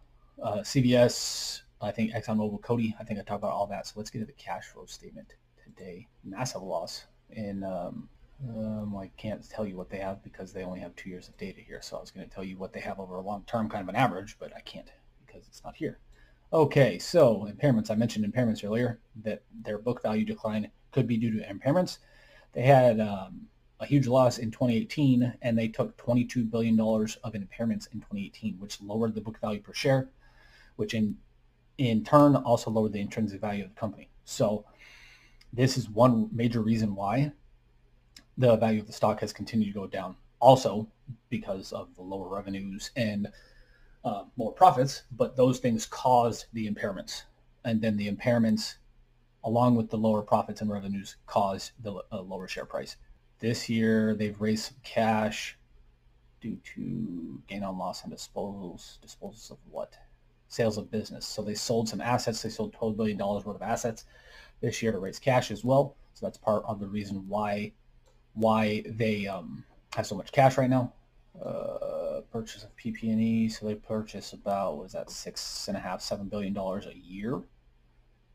Uh, 0.42 0.58
CVS, 0.58 1.62
I 1.80 1.90
think 1.90 2.12
ExxonMobil, 2.12 2.60
Coty, 2.60 2.94
I 2.98 3.04
think 3.04 3.20
I 3.20 3.22
talked 3.22 3.40
about 3.40 3.52
all 3.52 3.66
that. 3.66 3.86
So 3.86 3.94
let's 3.96 4.10
get 4.10 4.20
to 4.20 4.24
the 4.24 4.32
cash 4.32 4.66
flow 4.66 4.86
statement 4.86 5.34
today. 5.62 6.08
Massive 6.24 6.62
loss 6.62 7.04
in, 7.30 7.64
um, 7.64 8.08
um, 8.48 8.96
I 8.96 9.10
can't 9.16 9.48
tell 9.48 9.66
you 9.66 9.76
what 9.76 9.90
they 9.90 9.98
have 9.98 10.22
because 10.22 10.52
they 10.52 10.64
only 10.64 10.80
have 10.80 10.96
two 10.96 11.10
years 11.10 11.28
of 11.28 11.36
data 11.36 11.60
here. 11.60 11.82
So 11.82 11.96
I 11.96 12.00
was 12.00 12.10
going 12.10 12.26
to 12.26 12.34
tell 12.34 12.44
you 12.44 12.56
what 12.56 12.72
they 12.72 12.80
have 12.80 12.98
over 12.98 13.16
a 13.16 13.20
long 13.20 13.44
term, 13.46 13.68
kind 13.68 13.82
of 13.82 13.88
an 13.88 13.96
average, 13.96 14.36
but 14.38 14.54
I 14.56 14.60
can't 14.60 14.90
because 15.26 15.46
it's 15.46 15.62
not 15.62 15.76
here. 15.76 15.98
Okay, 16.52 16.98
so 16.98 17.48
impairments. 17.48 17.90
I 17.90 17.94
mentioned 17.94 18.24
impairments 18.24 18.64
earlier, 18.64 18.98
that 19.22 19.42
their 19.62 19.78
book 19.78 20.02
value 20.02 20.24
decline 20.24 20.70
could 20.90 21.06
be 21.06 21.16
due 21.16 21.38
to 21.38 21.46
impairments. 21.46 21.98
They 22.52 22.62
had 22.62 22.98
um, 22.98 23.42
a 23.78 23.86
huge 23.86 24.08
loss 24.08 24.38
in 24.38 24.50
2018, 24.50 25.34
and 25.42 25.56
they 25.56 25.68
took 25.68 25.96
$22 25.96 26.50
billion 26.50 26.80
of 26.80 27.34
impairments 27.34 27.86
in 27.92 28.00
2018, 28.00 28.56
which 28.58 28.80
lowered 28.80 29.14
the 29.14 29.20
book 29.20 29.38
value 29.40 29.60
per 29.60 29.72
share, 29.72 30.08
which 30.74 30.92
in, 30.94 31.16
in 31.78 32.02
turn 32.02 32.34
also 32.34 32.70
lowered 32.70 32.94
the 32.94 33.00
intrinsic 33.00 33.40
value 33.40 33.64
of 33.64 33.70
the 33.70 33.80
company. 33.80 34.10
So 34.24 34.64
this 35.52 35.76
is 35.76 35.88
one 35.88 36.30
major 36.32 36.62
reason 36.62 36.96
why 36.96 37.32
the 38.38 38.56
value 38.56 38.80
of 38.80 38.86
the 38.86 38.92
stock 38.92 39.20
has 39.20 39.32
continued 39.32 39.72
to 39.72 39.80
go 39.80 39.86
down. 39.86 40.16
Also 40.40 40.88
because 41.28 41.72
of 41.72 41.94
the 41.96 42.02
lower 42.02 42.28
revenues 42.28 42.90
and 42.96 43.28
uh, 44.04 44.24
more 44.36 44.52
profits, 44.52 45.02
but 45.12 45.36
those 45.36 45.58
things 45.58 45.86
caused 45.86 46.46
the 46.52 46.70
impairments. 46.70 47.22
And 47.64 47.80
then 47.80 47.96
the 47.96 48.10
impairments, 48.10 48.76
along 49.44 49.76
with 49.76 49.90
the 49.90 49.98
lower 49.98 50.22
profits 50.22 50.60
and 50.60 50.70
revenues, 50.70 51.16
caused 51.26 51.72
the 51.82 52.02
uh, 52.10 52.22
lower 52.22 52.48
share 52.48 52.64
price. 52.64 52.96
This 53.38 53.68
year, 53.68 54.14
they've 54.14 54.40
raised 54.40 54.66
some 54.66 54.76
cash 54.82 55.58
due 56.40 56.58
to 56.74 57.42
gain 57.46 57.62
on 57.62 57.78
loss 57.78 58.04
on 58.04 58.10
disposals. 58.10 58.98
Disposals 59.00 59.50
of 59.50 59.58
what? 59.70 59.96
Sales 60.48 60.78
of 60.78 60.90
business. 60.90 61.26
So 61.26 61.42
they 61.42 61.54
sold 61.54 61.88
some 61.88 62.00
assets. 62.00 62.42
They 62.42 62.48
sold 62.48 62.74
$12 62.74 62.96
billion 62.96 63.18
worth 63.18 63.46
of 63.46 63.62
assets 63.62 64.04
this 64.60 64.82
year 64.82 64.92
to 64.92 64.98
raise 64.98 65.18
cash 65.18 65.50
as 65.50 65.64
well. 65.64 65.96
So 66.14 66.26
that's 66.26 66.38
part 66.38 66.64
of 66.66 66.80
the 66.80 66.86
reason 66.86 67.24
why 67.28 67.72
why 68.34 68.82
they 68.86 69.26
um, 69.26 69.64
have 69.94 70.06
so 70.06 70.14
much 70.16 70.32
cash 70.32 70.58
right 70.58 70.70
now. 70.70 70.92
Uh, 71.42 72.20
purchase 72.30 72.64
of 72.64 72.76
PP&E. 72.76 73.48
So 73.48 73.66
they 73.66 73.74
purchase 73.74 74.32
about 74.32 74.78
was 74.78 74.92
that 74.92 75.10
six 75.10 75.68
and 75.68 75.76
a 75.76 75.80
half, 75.80 76.00
seven 76.00 76.28
billion 76.28 76.52
dollars 76.52 76.86
a 76.86 76.96
year 76.96 77.40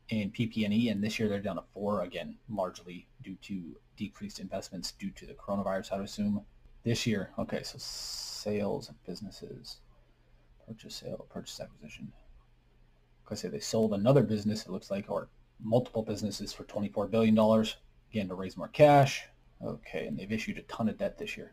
in 0.08 0.30
PP&E, 0.30 0.88
and 0.88 1.02
this 1.02 1.18
year 1.18 1.28
they're 1.28 1.40
down 1.40 1.56
to 1.56 1.64
four 1.74 2.02
again, 2.02 2.36
largely 2.48 3.06
due 3.22 3.36
to 3.42 3.76
decreased 3.96 4.38
investments 4.38 4.92
due 4.92 5.10
to 5.10 5.26
the 5.26 5.34
coronavirus. 5.34 5.92
I 5.92 5.96
would 5.96 6.04
assume 6.04 6.42
this 6.84 7.06
year. 7.06 7.30
Okay, 7.38 7.62
so 7.62 7.76
sales 7.78 8.88
of 8.88 9.02
businesses, 9.04 9.78
purchase, 10.66 10.96
sale, 10.96 11.26
purchase, 11.28 11.60
acquisition. 11.60 12.12
I 13.28 13.34
say 13.34 13.48
they 13.48 13.58
sold 13.58 13.92
another 13.92 14.22
business. 14.22 14.66
It 14.66 14.70
looks 14.70 14.90
like, 14.90 15.06
or 15.08 15.28
multiple 15.60 16.02
businesses 16.02 16.52
for 16.52 16.62
twenty-four 16.64 17.08
billion 17.08 17.34
dollars 17.34 17.76
again 18.10 18.28
to 18.28 18.34
raise 18.34 18.56
more 18.56 18.68
cash. 18.68 19.24
Okay, 19.64 20.06
and 20.06 20.18
they've 20.18 20.32
issued 20.32 20.58
a 20.58 20.62
ton 20.62 20.88
of 20.88 20.98
debt 20.98 21.18
this 21.18 21.36
year 21.36 21.52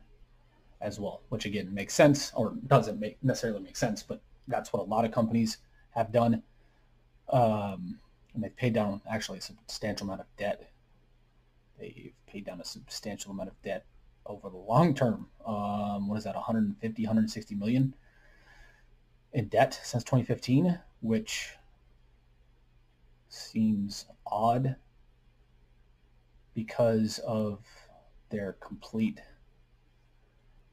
as 0.82 1.00
well, 1.00 1.22
which 1.30 1.46
again 1.46 1.74
makes 1.74 1.94
sense 1.94 2.32
or 2.36 2.56
doesn't 2.68 3.00
make 3.00 3.18
necessarily 3.24 3.62
make 3.62 3.78
sense, 3.78 4.04
but 4.04 4.22
that's 4.48 4.74
what 4.74 4.82
a 4.82 4.86
lot 4.86 5.06
of 5.06 5.12
companies 5.12 5.58
have 5.92 6.12
done. 6.12 6.44
Um, 7.30 8.00
and 8.34 8.44
they've 8.44 8.56
paid 8.56 8.74
down 8.74 9.02
actually 9.10 9.38
a 9.38 9.42
substantial 9.42 10.08
amount 10.08 10.22
of 10.22 10.28
debt. 10.38 10.70
They've 11.80 12.14
paid 12.28 12.46
down 12.46 12.60
a 12.60 12.66
substantial 12.66 13.32
amount 13.32 13.50
of 13.50 13.62
debt 13.62 13.86
over 14.26 14.50
the 14.50 14.58
long 14.58 14.94
term. 14.94 15.28
Um, 15.46 16.08
what 16.08 16.18
is 16.18 16.24
that, 16.26 16.36
150, 16.36 17.04
160 17.04 17.56
million 17.56 17.96
in 19.32 19.48
debt 19.48 19.80
since 19.84 20.04
2015, 20.04 20.80
which 21.02 21.56
seems 23.30 24.06
odd 24.28 24.76
because 26.54 27.20
of 27.20 27.60
their 28.34 28.54
complete 28.54 29.22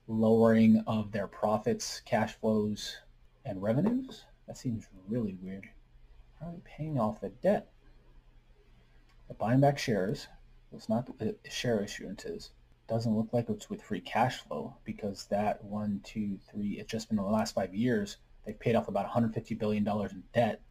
lowering 0.09 0.83
of 0.87 1.13
their 1.13 1.27
profits, 1.27 2.01
cash 2.01 2.33
flows, 2.41 2.97
and 3.45 3.63
revenues? 3.63 4.25
That 4.47 4.57
seems 4.57 4.89
really 5.07 5.37
weird. 5.43 5.69
How 6.41 6.47
are 6.47 6.53
they 6.53 6.63
paying 6.65 6.99
off 6.99 7.21
the 7.21 7.29
debt? 7.29 7.71
They're 9.29 9.37
buying 9.37 9.61
back 9.61 9.79
shares. 9.79 10.27
It's 10.73 10.89
not 10.89 11.19
the 11.19 11.37
share 11.51 11.79
issuances. 11.81 12.49
Doesn't 12.89 13.15
look 13.15 13.29
like 13.33 13.51
it's 13.51 13.69
with 13.69 13.83
free 13.83 14.01
cash 14.01 14.39
flow 14.39 14.75
because 14.85 15.27
that 15.27 15.63
one, 15.63 16.01
two, 16.03 16.39
three, 16.51 16.81
it's 16.81 16.91
just 16.91 17.11
been 17.11 17.19
in 17.19 17.25
the 17.25 17.31
last 17.31 17.55
five 17.55 17.75
years, 17.75 18.17
they've 18.47 18.59
paid 18.59 18.75
off 18.75 18.89
about 18.89 19.09
$150 19.09 19.59
billion 19.59 19.87
in 19.87 20.23
debt 20.33 20.63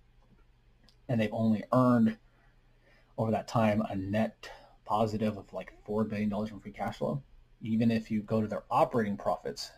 and 1.07 1.21
they've 1.21 1.29
only 1.33 1.63
earned 1.71 2.17
over 3.15 3.29
that 3.29 3.47
time 3.47 3.83
a 3.89 3.95
net 3.95 4.49
positive 4.89 5.37
of 5.37 5.53
like 5.53 5.71
$4 5.87 6.09
billion 6.09 6.33
in 6.33 6.59
free 6.59 6.71
cash 6.71 6.97
flow. 6.97 7.21
Even 7.61 7.91
if 7.91 8.09
you 8.09 8.23
go 8.23 8.41
to 8.41 8.47
their 8.47 8.63
operating 8.71 9.15
profits, 9.15 9.69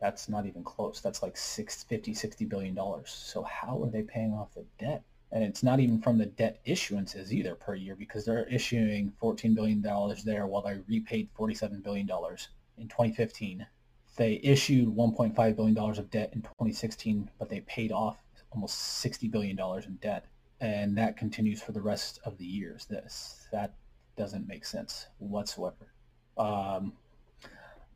that's 0.00 0.28
not 0.28 0.46
even 0.46 0.62
close. 0.62 1.00
That's 1.00 1.20
like 1.22 1.36
six, 1.36 1.82
50, 1.82 2.14
60 2.14 2.44
billion 2.44 2.74
dollars. 2.74 3.10
So 3.10 3.42
how 3.42 3.82
are 3.82 3.90
they 3.90 4.02
paying 4.02 4.32
off 4.32 4.54
the 4.54 4.64
debt? 4.78 5.02
And 5.32 5.42
it's 5.42 5.64
not 5.64 5.80
even 5.80 6.00
from 6.00 6.16
the 6.16 6.26
debt 6.26 6.60
issuances 6.64 7.32
either 7.32 7.56
per 7.56 7.74
year 7.74 7.96
because 7.96 8.24
they're 8.24 8.46
issuing 8.46 9.12
$14 9.20 9.54
billion 9.54 9.82
there 10.24 10.46
while 10.46 10.62
they 10.62 10.78
repaid 10.86 11.28
$47 11.36 11.82
billion 11.82 12.08
in 12.78 12.88
2015. 12.88 13.66
They 14.16 14.40
issued 14.44 14.94
$1.5 14.94 15.56
billion 15.56 15.78
of 15.78 16.10
debt 16.10 16.30
in 16.34 16.42
2016, 16.42 17.30
but 17.38 17.48
they 17.48 17.60
paid 17.60 17.90
off 17.90 18.22
almost 18.52 19.04
$60 19.04 19.30
billion 19.30 19.58
in 19.58 19.96
debt 19.96 20.26
and 20.62 20.96
that 20.96 21.16
continues 21.16 21.60
for 21.60 21.72
the 21.72 21.80
rest 21.80 22.20
of 22.24 22.38
the 22.38 22.44
years. 22.44 22.84
This 22.84 23.48
that 23.50 23.74
doesn't 24.16 24.48
make 24.48 24.64
sense 24.64 25.06
whatsoever. 25.18 25.92
Um, 26.36 26.92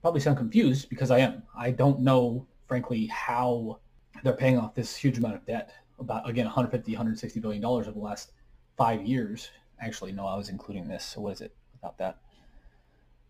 probably 0.02 0.20
sound 0.20 0.38
confused 0.38 0.88
because 0.88 1.10
I 1.10 1.18
am. 1.18 1.42
I 1.56 1.70
don't 1.70 2.00
know, 2.00 2.46
frankly, 2.68 3.06
how 3.06 3.78
they're 4.22 4.34
paying 4.34 4.58
off 4.58 4.74
this 4.74 4.96
huge 4.96 5.18
amount 5.18 5.36
of 5.36 5.46
debt. 5.46 5.70
About 5.98 6.28
again, 6.28 6.44
150, 6.44 6.92
160 6.92 7.40
billion 7.40 7.62
dollars 7.62 7.88
over 7.88 7.98
the 7.98 8.04
last 8.04 8.32
five 8.76 9.06
years. 9.06 9.50
Actually, 9.80 10.12
no, 10.12 10.26
I 10.26 10.36
was 10.36 10.48
including 10.48 10.88
this. 10.88 11.04
So 11.04 11.22
what 11.22 11.34
is 11.34 11.40
it 11.40 11.54
about 11.78 11.96
that? 11.98 12.18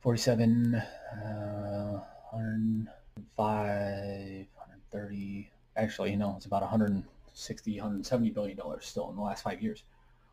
47, 0.00 0.75
uh, 0.75 2.00
105, 2.31 3.37
130. 3.37 5.50
Actually, 5.76 6.11
you 6.11 6.16
know, 6.16 6.35
it's 6.37 6.47
about 6.47 6.62
100. 6.62 7.05
60, 7.37 7.73
170 7.73 8.31
billion 8.31 8.57
dollars 8.57 8.87
still 8.87 9.11
in 9.11 9.16
the 9.16 9.23
last 9.23 9.45
five 9.45 9.62
years, 9.62 9.85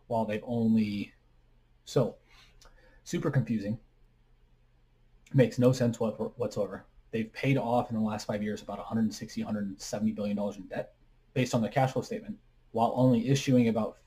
while 0.08 0.24
they've 0.24 0.44
only 0.46 1.12
so 1.86 2.16
super 3.04 3.32
confusing. 3.32 3.80
Makes 5.34 5.60
no 5.60 5.72
sense 5.72 6.00
whatsoever. 6.00 6.86
They've 7.12 7.32
paid 7.32 7.58
off 7.58 7.90
in 7.90 7.96
the 7.96 8.02
last 8.04 8.26
five 8.26 8.44
years 8.44 8.62
about 8.62 8.78
160, 8.78 9.42
170 9.44 10.12
billion 10.12 10.36
dollars 10.36 10.58
in 10.58 10.64
debt 10.64 10.94
based 11.34 11.54
on 11.54 11.62
their 11.62 11.72
cash 11.72 11.94
flow 11.94 12.02
statement, 12.02 12.38
while 12.72 12.94
only 12.96 13.28
issuing 13.30 13.68
about 13.68 13.98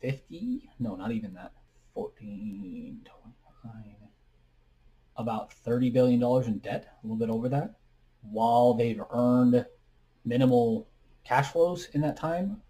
50, 0.00 0.70
no, 0.78 0.96
not 0.96 1.12
even 1.12 1.34
that, 1.34 1.52
14, 1.94 3.00
29, 3.62 3.96
about 5.16 5.52
30 5.52 5.90
billion 5.90 6.20
dollars 6.20 6.46
in 6.46 6.58
debt, 6.58 6.98
a 7.02 7.06
little 7.06 7.16
bit 7.18 7.30
over 7.30 7.48
that, 7.48 7.74
while 8.22 8.74
they've 8.74 9.02
earned 9.10 9.66
minimal 10.24 10.88
cash 11.24 11.52
flows 11.52 11.88
in 11.92 12.00
that 12.00 12.16
time 12.16 12.62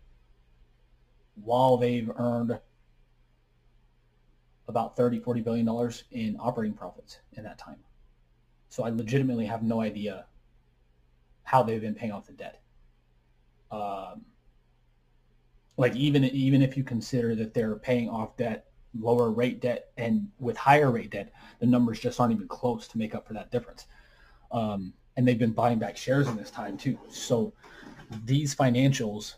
while 1.44 1.76
they've 1.76 2.10
earned 2.16 2.58
about 4.68 4.96
30, 4.96 5.18
40 5.18 5.40
billion 5.40 5.66
dollars 5.66 6.04
in 6.12 6.36
operating 6.38 6.76
profits 6.76 7.18
in 7.32 7.42
that 7.44 7.58
time. 7.58 7.78
So 8.68 8.84
I 8.84 8.90
legitimately 8.90 9.46
have 9.46 9.62
no 9.62 9.80
idea 9.80 10.26
how 11.42 11.62
they've 11.62 11.80
been 11.80 11.94
paying 11.94 12.12
off 12.12 12.26
the 12.26 12.34
debt. 12.34 12.60
Um, 13.70 14.26
like 15.78 15.96
even 15.96 16.24
even 16.24 16.62
if 16.62 16.76
you 16.76 16.84
consider 16.84 17.34
that 17.36 17.54
they're 17.54 17.76
paying 17.76 18.10
off 18.10 18.36
debt, 18.36 18.66
lower 18.98 19.30
rate 19.30 19.60
debt, 19.60 19.90
and 19.96 20.28
with 20.38 20.56
higher 20.56 20.90
rate 20.90 21.10
debt, 21.10 21.32
the 21.60 21.66
numbers 21.66 21.98
just 21.98 22.20
aren't 22.20 22.34
even 22.34 22.48
close 22.48 22.88
to 22.88 22.98
make 22.98 23.14
up 23.14 23.26
for 23.26 23.34
that 23.34 23.50
difference. 23.50 23.86
Um, 24.50 24.92
and 25.16 25.26
they've 25.26 25.38
been 25.38 25.52
buying 25.52 25.78
back 25.78 25.96
shares 25.96 26.28
in 26.28 26.36
this 26.36 26.50
time 26.50 26.76
too. 26.76 26.98
So 27.10 27.52
these 28.24 28.54
financials 28.54 29.34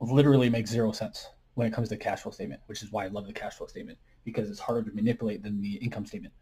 literally 0.00 0.48
make 0.48 0.66
zero 0.66 0.92
sense 0.92 1.28
when 1.58 1.66
it 1.66 1.72
comes 1.72 1.88
to 1.88 1.96
cash 1.96 2.20
flow 2.20 2.30
statement, 2.30 2.60
which 2.66 2.84
is 2.84 2.92
why 2.92 3.04
I 3.04 3.08
love 3.08 3.26
the 3.26 3.32
cash 3.32 3.54
flow 3.54 3.66
statement 3.66 3.98
because 4.22 4.48
it's 4.48 4.60
harder 4.60 4.88
to 4.88 4.94
manipulate 4.94 5.42
than 5.42 5.60
the 5.60 5.74
income 5.74 6.06
statement. 6.06 6.32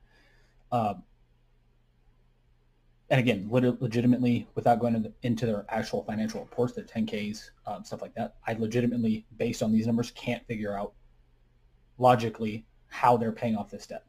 Um, 0.71 1.05
and 3.09 3.19
again, 3.19 3.49
legitimately, 3.51 4.47
without 4.55 4.79
going 4.79 5.11
into 5.23 5.47
their 5.47 5.65
actual 5.71 6.05
financial 6.05 6.41
reports, 6.41 6.75
their 6.75 6.85
10Ks, 6.85 7.49
um, 7.67 7.83
stuff 7.83 8.03
like 8.03 8.15
that, 8.17 8.35
I 8.47 8.53
legitimately, 8.53 9.25
based 9.39 9.63
on 9.63 9.73
these 9.73 9.87
numbers, 9.87 10.11
can't 10.11 10.47
figure 10.47 10.77
out 10.77 10.93
logically 11.97 12.67
how 12.89 13.17
they're 13.17 13.33
paying 13.33 13.57
off 13.57 13.71
this 13.71 13.87
debt. 13.87 14.05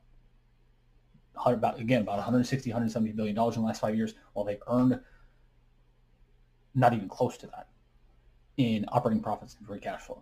About 1.46 1.80
again, 1.80 2.02
about 2.02 2.16
160, 2.16 2.70
170 2.70 3.14
billion 3.14 3.34
dollars 3.34 3.56
in 3.56 3.62
the 3.62 3.68
last 3.68 3.80
five 3.80 3.96
years, 3.96 4.14
while 4.34 4.44
they've 4.44 4.60
earned 4.68 5.00
not 6.76 6.92
even 6.94 7.08
close 7.08 7.38
to 7.38 7.48
that 7.48 7.70
in 8.58 8.86
operating 8.90 9.24
profits 9.24 9.56
and 9.58 9.66
free 9.66 9.80
cash 9.80 10.02
flow. 10.02 10.22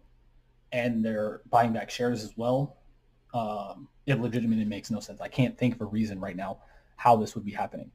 And 0.71 1.04
they're 1.04 1.41
buying 1.49 1.73
back 1.73 1.89
shares 1.89 2.23
as 2.23 2.36
well. 2.38 2.78
Um, 3.34 3.88
it 4.06 4.19
legitimately 4.19 4.65
makes 4.65 4.91
no 4.91 4.99
sense. 4.99 5.21
I 5.21 5.28
can't 5.28 5.58
think 5.58 5.75
of 5.75 5.82
a 5.82 5.86
reason 5.86 6.19
right 6.19 6.36
now 6.36 6.60
how 6.97 7.15
this 7.15 7.36
would 7.36 7.45
be 7.45 7.51
happening. 7.51 7.91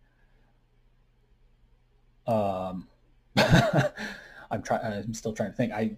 Um, 2.27 2.89
I'm 3.37 4.63
trying. 4.63 4.85
I'm 4.85 5.15
still 5.15 5.33
trying 5.33 5.51
to 5.51 5.57
think. 5.57 5.73
I 5.73 5.97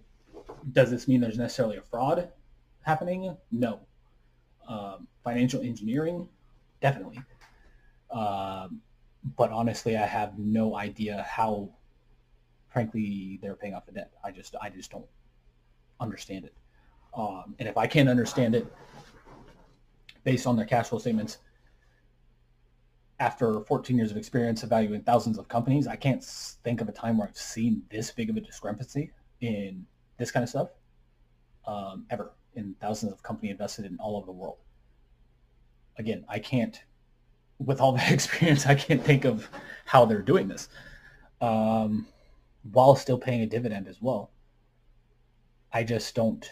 does 0.71 0.89
this 0.89 1.07
mean 1.07 1.19
there's 1.19 1.37
necessarily 1.37 1.77
a 1.77 1.81
fraud 1.81 2.29
happening? 2.81 3.35
No. 3.51 3.79
Um, 4.67 5.07
financial 5.23 5.61
engineering, 5.61 6.29
definitely. 6.81 7.19
Um, 8.11 8.81
but 9.37 9.51
honestly, 9.51 9.97
I 9.97 10.05
have 10.05 10.37
no 10.39 10.75
idea 10.75 11.25
how 11.29 11.69
frankly, 12.73 13.39
they're 13.41 13.55
paying 13.55 13.75
off 13.75 13.85
the 13.85 13.91
debt. 13.91 14.11
I 14.23 14.31
just, 14.31 14.55
I 14.59 14.69
just 14.69 14.91
don't 14.91 15.05
understand 15.99 16.43
it. 16.43 16.53
Um, 17.15 17.55
and 17.59 17.67
if 17.67 17.77
I 17.77 17.87
can't 17.87 18.09
understand 18.09 18.55
it 18.55 18.65
based 20.23 20.47
on 20.47 20.55
their 20.55 20.65
cash 20.65 20.87
flow 20.87 20.99
statements, 20.99 21.39
after 23.19 23.61
14 23.61 23.95
years 23.95 24.11
of 24.11 24.17
experience 24.17 24.63
evaluating 24.63 25.03
thousands 25.03 25.37
of 25.37 25.47
companies, 25.47 25.87
I 25.87 25.95
can't 25.95 26.23
think 26.23 26.81
of 26.81 26.89
a 26.89 26.91
time 26.91 27.17
where 27.17 27.27
I've 27.27 27.37
seen 27.37 27.83
this 27.89 28.11
big 28.11 28.29
of 28.29 28.37
a 28.37 28.41
discrepancy 28.41 29.11
in 29.41 29.85
this 30.17 30.31
kind 30.31 30.43
of 30.43 30.49
stuff 30.49 30.69
um, 31.65 32.05
ever 32.09 32.31
in 32.55 32.75
thousands 32.81 33.11
of 33.11 33.23
company 33.23 33.49
invested 33.49 33.85
in 33.85 33.97
all 33.99 34.17
over 34.17 34.25
the 34.25 34.31
world. 34.31 34.57
Again, 35.97 36.25
I 36.27 36.39
can't, 36.39 36.81
with 37.59 37.79
all 37.79 37.91
the 37.97 38.13
experience, 38.13 38.65
I 38.65 38.75
can't 38.75 39.03
think 39.03 39.25
of 39.25 39.47
how 39.85 40.05
they're 40.05 40.21
doing 40.21 40.47
this. 40.47 40.69
Um, 41.41 42.07
while 42.71 42.95
still 42.95 43.17
paying 43.17 43.41
a 43.41 43.45
dividend 43.45 43.87
as 43.87 44.01
well. 44.01 44.31
I 45.71 45.83
just 45.83 46.15
don't. 46.15 46.49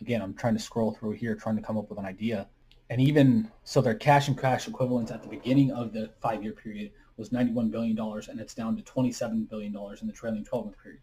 Again, 0.00 0.22
I'm 0.22 0.34
trying 0.34 0.54
to 0.54 0.60
scroll 0.60 0.92
through 0.92 1.12
here, 1.12 1.34
trying 1.34 1.56
to 1.56 1.62
come 1.62 1.78
up 1.78 1.88
with 1.88 1.98
an 1.98 2.04
idea. 2.04 2.48
And 2.90 3.00
even 3.00 3.50
so, 3.64 3.80
their 3.80 3.94
cash 3.94 4.28
and 4.28 4.38
cash 4.38 4.68
equivalents 4.68 5.10
at 5.10 5.22
the 5.22 5.28
beginning 5.28 5.70
of 5.70 5.92
the 5.92 6.10
five-year 6.20 6.52
period 6.52 6.92
was 7.16 7.30
$91 7.30 7.70
billion, 7.70 7.98
and 7.98 8.40
it's 8.40 8.54
down 8.54 8.76
to 8.76 8.82
$27 8.82 9.48
billion 9.48 9.74
in 10.00 10.06
the 10.06 10.12
trailing 10.12 10.44
12-month 10.44 10.76
period. 10.82 11.00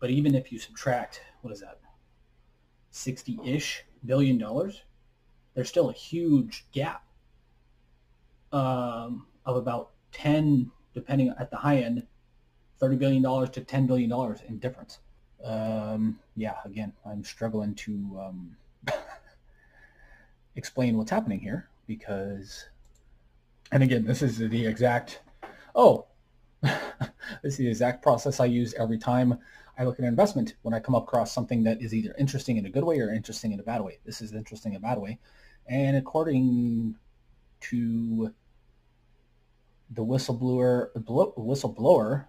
But 0.00 0.10
even 0.10 0.34
if 0.34 0.50
you 0.50 0.58
subtract, 0.58 1.20
what 1.42 1.52
is 1.52 1.60
that, 1.60 1.80
60-ish 2.92 3.84
billion 4.04 4.38
dollars, 4.38 4.82
there's 5.54 5.68
still 5.68 5.90
a 5.90 5.94
huge 5.94 6.66
gap 6.72 7.04
um, 8.52 9.26
of 9.44 9.56
about 9.56 9.90
10, 10.12 10.70
depending 10.94 11.32
at 11.38 11.50
the 11.50 11.56
high 11.56 11.78
end, 11.78 12.06
$30 12.80 12.98
billion 12.98 13.22
to 13.22 13.60
$10 13.60 13.86
billion 13.86 14.36
in 14.48 14.58
difference. 14.58 14.98
Um, 15.44 16.18
yeah, 16.34 16.56
again, 16.64 16.92
I'm 17.04 17.24
struggling 17.24 17.74
to 17.76 18.20
um, 18.20 18.56
explain 20.56 20.96
what's 20.96 21.10
happening 21.10 21.40
here 21.40 21.68
because, 21.86 22.68
and 23.72 23.82
again, 23.82 24.04
this 24.04 24.22
is 24.22 24.38
the 24.38 24.66
exact, 24.66 25.20
oh, 25.74 26.06
this 26.62 26.72
is 27.42 27.56
the 27.56 27.68
exact 27.68 28.02
process 28.02 28.40
I 28.40 28.46
use 28.46 28.74
every 28.74 28.98
time 28.98 29.38
I 29.78 29.84
look 29.84 29.94
at 29.94 30.00
an 30.00 30.06
investment 30.06 30.54
when 30.62 30.72
I 30.72 30.80
come 30.80 30.94
across 30.94 31.32
something 31.32 31.62
that 31.64 31.82
is 31.82 31.94
either 31.94 32.14
interesting 32.18 32.56
in 32.56 32.66
a 32.66 32.70
good 32.70 32.84
way 32.84 32.98
or 32.98 33.12
interesting 33.12 33.52
in 33.52 33.60
a 33.60 33.62
bad 33.62 33.82
way. 33.82 33.98
This 34.04 34.22
is 34.22 34.32
interesting 34.32 34.72
in 34.72 34.78
a 34.78 34.80
bad 34.80 34.98
way. 34.98 35.18
And 35.68 35.96
according 35.96 36.96
to 37.60 38.32
the 39.90 40.04
whistleblower, 40.04 40.88
whistleblower 40.94 42.24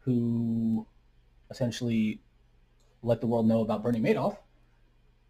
who 0.00 0.86
essentially 1.50 2.20
let 3.04 3.20
the 3.20 3.26
world 3.26 3.46
know 3.46 3.60
about 3.60 3.82
Bernie 3.82 4.00
Madoff, 4.00 4.36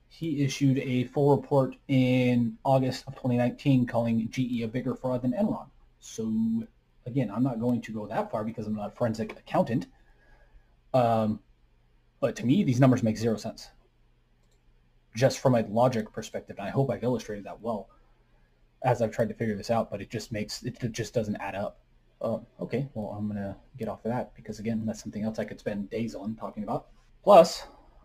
he 0.08 0.44
issued 0.44 0.78
a 0.78 1.04
full 1.04 1.36
report 1.36 1.74
in 1.88 2.56
August 2.64 3.04
of 3.06 3.14
2019 3.14 3.86
calling 3.86 4.28
GE 4.30 4.62
a 4.62 4.66
bigger 4.66 4.94
fraud 4.94 5.22
than 5.22 5.32
Enron. 5.32 5.66
So 5.98 6.32
again, 7.06 7.30
I'm 7.30 7.42
not 7.42 7.60
going 7.60 7.80
to 7.82 7.92
go 7.92 8.06
that 8.06 8.30
far 8.30 8.44
because 8.44 8.66
I'm 8.66 8.76
not 8.76 8.92
a 8.92 8.96
forensic 8.96 9.32
accountant. 9.32 9.86
Um, 10.92 11.40
but 12.20 12.36
to 12.36 12.46
me, 12.46 12.62
these 12.62 12.80
numbers 12.80 13.02
make 13.02 13.18
zero 13.18 13.36
sense. 13.36 13.68
Just 15.16 15.40
from 15.40 15.54
a 15.54 15.62
logic 15.62 16.12
perspective, 16.12 16.56
and 16.58 16.66
I 16.66 16.70
hope 16.70 16.90
I've 16.90 17.04
illustrated 17.04 17.44
that 17.44 17.60
well 17.60 17.88
as 18.84 19.00
I've 19.00 19.10
tried 19.10 19.28
to 19.28 19.34
figure 19.34 19.56
this 19.56 19.70
out, 19.70 19.90
but 19.90 20.00
it 20.00 20.10
just 20.10 20.30
makes, 20.30 20.62
it 20.62 20.78
just 20.92 21.14
doesn't 21.14 21.36
add 21.36 21.54
up. 21.54 21.80
Uh, 22.20 22.38
okay, 22.60 22.88
well, 22.94 23.16
I'm 23.18 23.26
going 23.26 23.38
to 23.38 23.56
get 23.78 23.88
off 23.88 24.04
of 24.04 24.12
that 24.12 24.34
because, 24.36 24.58
again, 24.58 24.84
that's 24.86 25.02
something 25.02 25.24
else 25.24 25.38
I 25.38 25.44
could 25.44 25.58
spend 25.58 25.90
days 25.90 26.14
on 26.14 26.36
talking 26.36 26.62
about. 26.62 26.86
Plus, 27.24 27.64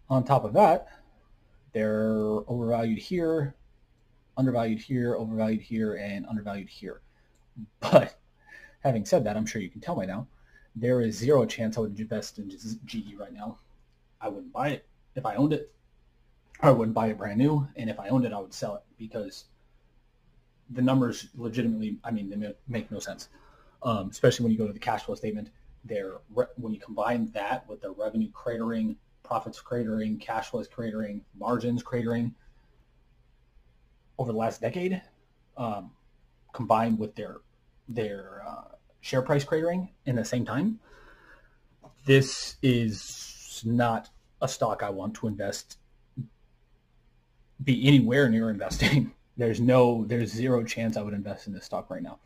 on 0.10 0.24
top 0.24 0.46
of 0.46 0.54
that, 0.54 0.88
they're 1.74 2.40
overvalued 2.48 2.98
here, 2.98 3.54
undervalued 4.38 4.80
here, 4.80 5.16
overvalued 5.16 5.62
here, 5.62 5.96
and 5.96 6.26
undervalued 6.26 6.70
here. 6.70 7.02
But 7.82 8.18
having 8.82 9.04
said 9.04 9.26
that, 9.26 9.36
I'm 9.36 9.46
sure 9.46 9.62
you 9.62 9.70
can 9.70 9.82
tell 9.82 9.98
by 9.98 10.06
now, 10.06 10.28
there 10.74 11.02
is 11.02 11.18
zero 11.18 11.46
chance 11.46 11.78
I 11.78 11.82
would 11.82 12.00
invest 12.00 12.40
in 12.40 12.50
GE 12.86 13.16
right 13.20 13.34
now. 13.34 13.58
I 14.22 14.30
wouldn't 14.30 14.54
buy 14.54 14.70
it 14.70 14.88
if 15.16 15.26
I 15.26 15.36
owned 15.36 15.52
it. 15.52 15.74
I 16.62 16.72
wouldn't 16.72 16.96
buy 16.96 17.08
it 17.08 17.18
brand 17.18 17.40
new, 17.40 17.68
and 17.76 17.90
if 17.90 18.00
I 18.00 18.08
owned 18.08 18.26
it, 18.26 18.32
I 18.32 18.40
would 18.40 18.54
sell 18.54 18.76
it 18.76 18.84
because 18.98 19.46
the 20.70 20.82
numbers 20.82 21.28
legitimately, 21.36 21.98
I 22.06 22.12
mean, 22.12 22.30
they 22.30 22.54
make 22.70 22.90
no 22.90 23.00
sense. 23.00 23.28
Um, 23.84 24.10
especially 24.10 24.44
when 24.44 24.54
you 24.54 24.58
go 24.58 24.68
to 24.68 24.74
the 24.74 24.80
cash 24.80 25.04
flow 25.04 25.16
statement, 25.16 25.50
there 25.84 26.16
when 26.58 26.74
you 26.74 26.80
combine 26.80 27.32
that 27.34 27.68
with 27.68 27.82
the 27.82 27.92
revenue 27.92 28.30
cratering, 28.32 28.96
profits 29.30 29.62
cratering, 29.62 30.20
cash 30.20 30.50
flows 30.50 30.68
cratering, 30.68 31.22
margins 31.38 31.84
cratering 31.84 32.34
over 34.18 34.32
the 34.32 34.38
last 34.38 34.60
decade, 34.60 35.00
um, 35.56 35.92
combined 36.52 36.98
with 36.98 37.14
their 37.14 37.38
their 37.88 38.42
uh, 38.48 38.76
share 39.02 39.22
price 39.22 39.46
cratering 39.46 39.90
in 40.08 40.16
the 40.16 40.26
same 40.26 40.46
time, 40.46 40.80
this 42.08 42.56
is 42.64 43.62
not 43.64 44.10
a 44.42 44.48
stock 44.48 44.82
I 44.82 44.90
want 44.90 45.14
to 45.16 45.28
invest, 45.28 45.78
be 47.64 47.88
anywhere 47.88 48.30
near 48.30 48.50
investing. 48.50 49.14
There's 49.38 49.62
no, 49.62 50.04
there's 50.04 50.34
zero 50.34 50.66
chance 50.66 50.98
I 50.98 51.02
would 51.02 51.14
invest 51.14 51.48
in 51.48 51.54
this 51.54 51.64
stock 51.64 51.90
right 51.90 52.04
now 52.04 52.20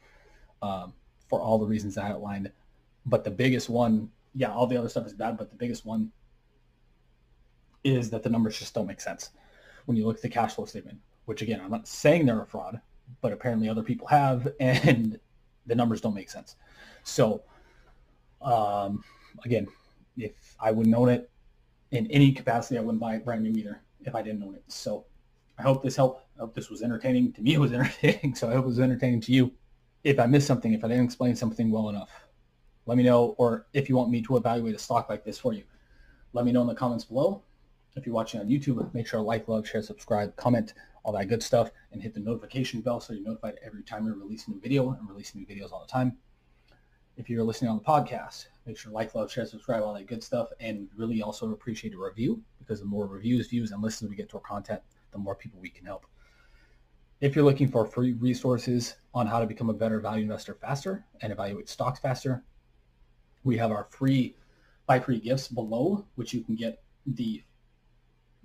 um, 0.63 0.93
for 1.29 1.39
all 1.39 1.59
the 1.59 1.65
reasons 1.67 1.95
I 1.95 2.09
outlined. 2.09 2.51
But 3.05 3.23
the 3.23 3.29
biggest 3.29 3.69
one, 3.69 4.09
yeah, 4.33 4.51
all 4.51 4.65
the 4.65 4.77
other 4.77 4.89
stuff 4.89 5.05
is 5.05 5.13
bad, 5.13 5.37
but 5.37 5.51
the 5.51 5.55
biggest 5.55 5.85
one 5.85 6.11
is 7.83 8.09
that 8.09 8.23
the 8.23 8.29
numbers 8.29 8.57
just 8.57 8.73
don't 8.73 8.87
make 8.87 9.01
sense 9.01 9.31
when 9.85 9.97
you 9.97 10.05
look 10.05 10.17
at 10.17 10.21
the 10.21 10.29
cash 10.29 10.55
flow 10.55 10.65
statement, 10.65 10.99
which 11.25 11.41
again, 11.41 11.61
I'm 11.61 11.71
not 11.71 11.87
saying 11.87 12.25
they're 12.25 12.41
a 12.41 12.45
fraud, 12.45 12.79
but 13.21 13.33
apparently 13.33 13.69
other 13.69 13.83
people 13.83 14.07
have, 14.07 14.47
and 14.59 15.19
the 15.65 15.75
numbers 15.75 16.01
don't 16.01 16.15
make 16.15 16.29
sense. 16.29 16.55
So, 17.03 17.43
um, 18.41 19.03
again, 19.45 19.67
if 20.17 20.55
I 20.59 20.71
wouldn't 20.71 20.95
own 20.95 21.09
it 21.09 21.29
in 21.91 22.07
any 22.11 22.31
capacity, 22.31 22.77
I 22.77 22.81
wouldn't 22.81 23.01
buy 23.01 23.15
it 23.15 23.25
brand 23.25 23.43
new 23.43 23.51
either 23.51 23.81
if 24.01 24.15
I 24.15 24.21
didn't 24.21 24.43
own 24.43 24.55
it. 24.55 24.63
So 24.67 25.05
I 25.57 25.63
hope 25.63 25.83
this 25.83 25.95
helped. 25.95 26.25
I 26.37 26.41
hope 26.41 26.55
this 26.55 26.69
was 26.69 26.81
entertaining. 26.81 27.31
To 27.33 27.41
me, 27.41 27.53
it 27.53 27.59
was 27.59 27.73
entertaining. 27.73 28.35
So 28.35 28.49
I 28.49 28.53
hope 28.53 28.65
it 28.65 28.67
was 28.67 28.79
entertaining 28.79 29.21
to 29.21 29.31
you. 29.31 29.51
If 30.03 30.19
I 30.19 30.25
missed 30.25 30.47
something, 30.47 30.73
if 30.73 30.83
I 30.83 30.87
didn't 30.89 31.05
explain 31.05 31.35
something 31.35 31.71
well 31.71 31.89
enough, 31.89 32.09
let 32.85 32.97
me 32.97 33.03
know. 33.03 33.35
Or 33.37 33.67
if 33.73 33.87
you 33.87 33.95
want 33.95 34.09
me 34.09 34.21
to 34.23 34.37
evaluate 34.37 34.75
a 34.75 34.79
stock 34.79 35.09
like 35.09 35.23
this 35.23 35.39
for 35.39 35.53
you, 35.53 35.63
let 36.33 36.45
me 36.45 36.51
know 36.51 36.61
in 36.61 36.67
the 36.67 36.75
comments 36.75 37.05
below. 37.05 37.43
If 37.95 38.07
you're 38.07 38.15
watching 38.15 38.39
on 38.39 38.47
YouTube, 38.47 38.91
make 38.93 39.05
sure 39.05 39.19
to 39.19 39.23
like, 39.23 39.47
love, 39.47 39.67
share, 39.67 39.83
subscribe, 39.83 40.35
comment, 40.35 40.73
all 41.03 41.13
that 41.13 41.27
good 41.27 41.43
stuff, 41.43 41.69
and 41.91 42.01
hit 42.01 42.13
the 42.13 42.19
notification 42.19 42.81
bell 42.81 42.99
so 42.99 43.13
you're 43.13 43.23
notified 43.23 43.59
every 43.63 43.83
time 43.83 44.05
we 44.05 44.11
release 44.11 44.47
a 44.47 44.51
new 44.51 44.59
video 44.59 44.91
and 44.91 45.07
release 45.07 45.35
new 45.35 45.45
videos 45.45 45.71
all 45.71 45.85
the 45.85 45.91
time. 45.91 46.17
If 47.17 47.29
you're 47.29 47.43
listening 47.43 47.69
on 47.69 47.77
the 47.77 47.83
podcast, 47.83 48.47
make 48.65 48.79
sure 48.79 48.89
to 48.89 48.95
like, 48.95 49.13
love, 49.13 49.31
share, 49.31 49.45
subscribe, 49.45 49.83
all 49.83 49.93
that 49.93 50.07
good 50.07 50.23
stuff, 50.23 50.49
and 50.59 50.87
really 50.95 51.21
also 51.21 51.51
appreciate 51.51 51.93
a 51.93 51.97
review 51.97 52.41
because 52.57 52.79
the 52.79 52.85
more 52.85 53.05
reviews, 53.05 53.47
views, 53.47 53.71
and 53.71 53.83
listens 53.83 54.09
we 54.09 54.15
get 54.15 54.29
to 54.29 54.37
our 54.37 54.41
content, 54.41 54.81
the 55.11 55.19
more 55.19 55.35
people 55.35 55.59
we 55.59 55.69
can 55.69 55.85
help. 55.85 56.07
If 57.21 57.35
you're 57.35 57.45
looking 57.45 57.69
for 57.69 57.85
free 57.85 58.13
resources 58.13 58.95
on 59.13 59.27
how 59.27 59.39
to 59.39 59.45
become 59.45 59.69
a 59.69 59.73
better 59.73 59.99
value 59.99 60.23
investor 60.23 60.55
faster 60.55 61.05
and 61.21 61.31
evaluate 61.31 61.69
stocks 61.69 61.99
faster, 61.99 62.43
we 63.43 63.55
have 63.57 63.71
our 63.71 63.87
free 63.91 64.35
buy 64.87 64.99
free 64.99 65.19
gifts 65.19 65.47
below, 65.47 66.05
which 66.15 66.33
you 66.33 66.41
can 66.43 66.55
get 66.55 66.81
the 67.05 67.43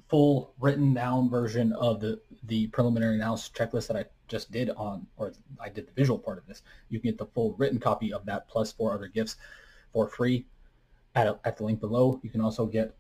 full 0.09 0.55
written 0.59 0.95
down 0.95 1.29
version 1.29 1.73
of 1.75 2.01
the, 2.01 2.21
the 2.45 2.67
preliminary 2.69 3.17
analysis 3.17 3.51
checklist 3.55 3.89
that 3.89 3.97
I 3.97 4.05
just 4.27 4.51
did 4.51 4.71
on, 4.71 5.07
or 5.17 5.33
I 5.61 5.69
did 5.69 5.87
the 5.87 5.93
visual 5.93 6.19
part 6.19 6.39
of 6.39 6.47
this. 6.47 6.63
You 6.89 6.99
can 6.99 7.11
get 7.11 7.19
the 7.19 7.27
full 7.27 7.55
written 7.55 7.79
copy 7.79 8.13
of 8.13 8.25
that 8.27 8.49
plus 8.49 8.73
four 8.73 8.95
other 8.95 9.09
gifts 9.09 9.37
for 9.93 10.09
free 10.09 10.47
at, 11.15 11.27
a, 11.27 11.39
at 11.45 11.57
the 11.57 11.65
link 11.65 11.81
below. 11.81 12.21
You 12.23 12.31
can 12.31 12.41
also 12.41 12.67
get 12.67 12.95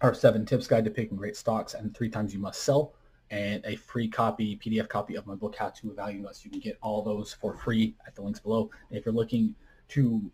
our 0.00 0.14
seven 0.14 0.46
tips 0.46 0.66
guide 0.66 0.84
to 0.84 0.90
picking 0.90 1.16
great 1.16 1.36
stocks 1.36 1.74
and 1.74 1.94
three 1.94 2.08
times 2.08 2.32
you 2.32 2.40
must 2.40 2.62
sell 2.62 2.94
and 3.30 3.64
a 3.64 3.76
free 3.76 4.08
copy, 4.08 4.56
PDF 4.56 4.88
copy 4.88 5.14
of 5.14 5.26
my 5.26 5.34
book, 5.34 5.54
How 5.54 5.68
to 5.68 5.94
Value 5.94 6.26
Us. 6.26 6.44
You 6.44 6.50
can 6.50 6.60
get 6.60 6.78
all 6.82 7.02
those 7.02 7.32
for 7.32 7.54
free 7.54 7.94
at 8.06 8.16
the 8.16 8.22
links 8.22 8.40
below. 8.40 8.70
And 8.88 8.98
if 8.98 9.04
you're 9.04 9.14
looking 9.14 9.54
to, 9.90 10.30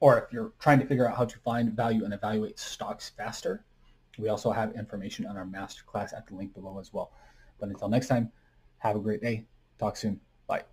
or 0.00 0.18
if 0.18 0.32
you're 0.32 0.52
trying 0.58 0.80
to 0.80 0.86
figure 0.86 1.08
out 1.08 1.16
how 1.16 1.24
to 1.24 1.38
find 1.38 1.72
value 1.72 2.04
and 2.04 2.12
evaluate 2.12 2.58
stocks 2.58 3.10
faster, 3.16 3.64
we 4.18 4.28
also 4.28 4.50
have 4.50 4.74
information 4.74 5.26
on 5.26 5.36
our 5.36 5.46
masterclass 5.46 6.16
at 6.16 6.26
the 6.26 6.34
link 6.34 6.54
below 6.54 6.78
as 6.78 6.92
well. 6.92 7.12
But 7.58 7.68
until 7.70 7.88
next 7.88 8.08
time, 8.08 8.32
have 8.78 8.96
a 8.96 9.00
great 9.00 9.22
day. 9.22 9.46
Talk 9.78 9.96
soon. 9.96 10.20
Bye. 10.46 10.66